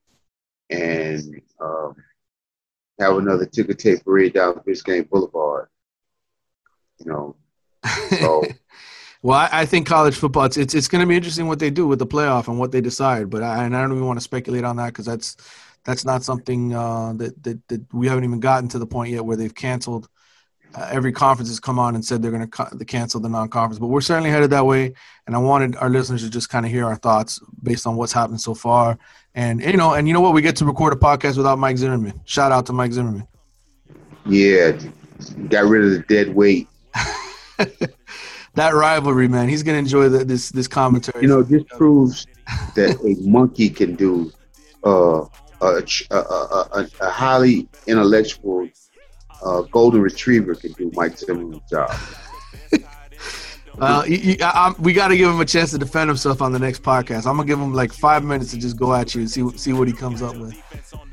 and 0.71 1.41
um, 1.61 1.97
have 3.01 3.17
another 3.17 3.47
ticker 3.47 3.75
tape 3.75 4.05
parade 4.05 4.35
down 4.35 4.61
Biscayne 4.67 5.09
Boulevard. 5.09 5.69
You 6.99 7.13
know, 7.13 7.37
so 8.19 8.45
Well, 9.21 9.49
I, 9.51 9.67
think 9.67 9.87
college 9.87 10.15
football. 10.15 10.45
It's 10.45 10.57
it's, 10.57 10.75
it's 10.75 10.87
going 10.87 11.01
to 11.01 11.07
be 11.07 11.17
interesting 11.17 11.49
what 11.49 11.59
they 11.59 11.71
do 11.71 11.89
with 11.89 11.99
the 11.99 12.07
playoff 12.07 12.47
and 12.47 12.59
what 12.59 12.71
they 12.71 12.81
decide. 12.81 13.31
But 13.31 13.43
I, 13.43 13.65
and 13.65 13.77
I 13.77 13.81
don't 13.81 13.93
even 13.93 14.07
want 14.07 14.19
to 14.19 14.25
speculate 14.25 14.63
on 14.63 14.77
that 14.77 14.89
because 14.89 15.07
that's 15.07 15.37
that's 15.85 16.05
not 16.05 16.23
something 16.23 16.73
uh, 16.73 17.15
that, 17.15 17.43
that 17.43 17.69
that 17.69 17.93
we 17.93 18.07
haven't 18.07 18.25
even 18.25 18.39
gotten 18.39 18.69
to 18.71 18.79
the 18.79 18.87
point 18.87 19.13
yet 19.13 19.25
where 19.25 19.37
they've 19.37 19.55
canceled. 19.55 20.09
Uh, 20.75 20.87
every 20.91 21.13
conference 21.13 21.49
has 21.49 21.59
come 21.59 21.79
on 21.79 21.95
and 21.95 22.05
said 22.05 22.23
they're 22.23 22.31
going 22.31 22.43
to 22.43 22.47
co- 22.49 22.69
cancel 22.87 23.21
the 23.21 23.29
non-conference, 23.29 23.79
but 23.79 23.87
we're 23.87 24.03
certainly 24.03 24.31
headed 24.31 24.51
that 24.51 24.67
way. 24.67 24.93
And 25.27 25.35
I 25.35 25.39
wanted 25.39 25.77
our 25.77 25.89
listeners 25.89 26.23
to 26.23 26.31
just 26.31 26.51
kind 26.51 26.67
of 26.67 26.71
hear 26.71 26.85
our 26.85 26.97
thoughts 26.97 27.41
based 27.63 27.87
on 27.87 27.97
what's 27.97 28.13
happened 28.13 28.41
so 28.41 28.55
far. 28.55 28.99
And 29.35 29.63
you 29.63 29.77
know, 29.77 29.95
and 29.95 30.07
you 30.07 30.15
know 30.15 30.21
what, 30.21 30.35
we 30.35 30.43
get 30.43 30.57
to 30.57 30.65
record 30.65 30.93
a 30.93 30.97
podcast 30.97 31.37
without 31.37 31.59
Mike 31.59 31.79
Zimmerman. 31.79 32.21
Shout 32.25 32.53
out 32.53 32.67
to 32.67 32.73
Mike 32.73 32.93
Zimmerman. 32.93 33.27
yeah, 34.27 34.73
got 35.49 35.65
rid 35.65 35.85
of 35.85 35.91
the 35.91 36.05
dead 36.09 36.35
weight. 36.35 36.69
that 38.55 38.75
rivalry, 38.75 39.29
man. 39.29 39.49
He's 39.49 39.63
going 39.63 39.75
to 39.75 39.79
enjoy 39.79 40.09
the, 40.09 40.25
this 40.25 40.51
this 40.51 40.69
commentary. 40.69 41.23
You 41.23 41.29
know, 41.29 41.43
this 41.43 41.63
proves 41.77 42.27
that 42.75 42.99
a 43.05 43.29
monkey 43.29 43.71
can 43.71 43.95
do 43.95 44.33
uh, 44.85 45.25
a, 45.61 45.83
a, 46.11 46.17
a, 46.17 46.69
a, 46.73 46.89
a 47.01 47.11
highly 47.11 47.69
intellectual 47.87 48.69
uh, 49.45 49.63
golden 49.63 50.01
retriever 50.01 50.55
can 50.55 50.73
do 50.73 50.91
Mike 50.95 51.17
Zimmerman's 51.19 51.69
job. 51.71 51.95
Uh, 53.81 54.03
you, 54.09 54.17
you, 54.17 54.37
I, 54.43 54.51
I'm- 54.65 54.75
we 54.81 54.93
got 54.93 55.07
to 55.07 55.17
give 55.17 55.31
him 55.31 55.39
a 55.41 55.45
chance 55.45 55.71
to 55.71 55.79
defend 55.79 56.11
himself 56.11 56.43
on 56.43 56.51
the 56.51 56.59
next 56.59 56.83
podcast. 56.83 57.27
I'm 57.29 57.37
gonna 57.37 57.45
give 57.45 57.61
him 57.61 57.73
like 57.73 57.93
five 57.93 58.25
minutes 58.25 58.51
to 58.51 58.59
just 58.59 58.77
go 58.77 58.93
at 58.93 59.15
you 59.15 59.21
and 59.21 59.31
see 59.31 59.49
see 59.57 59.73
what 59.73 59.87
he 59.87 59.95
comes 59.95 60.21
up 60.21 60.35
with. 60.37 60.53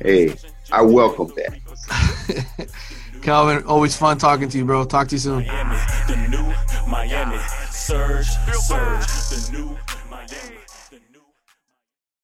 hey, 0.00 0.34
I 0.72 0.80
welcome 0.80 1.30
that. 1.36 2.68
Kelvin, 3.22 3.62
always 3.64 3.94
fun 3.94 4.16
talking 4.16 4.48
to 4.48 4.56
you, 4.56 4.64
bro. 4.64 4.84
Talk 4.86 5.08
to 5.08 5.14
you 5.16 5.18
soon. 5.18 5.44
Miami, 5.46 6.54
Miami. 6.88 7.38
Surge, 7.70 8.26
surge, 8.54 9.06
the 9.28 9.50
new 9.52 9.64
Miami. 9.66 9.81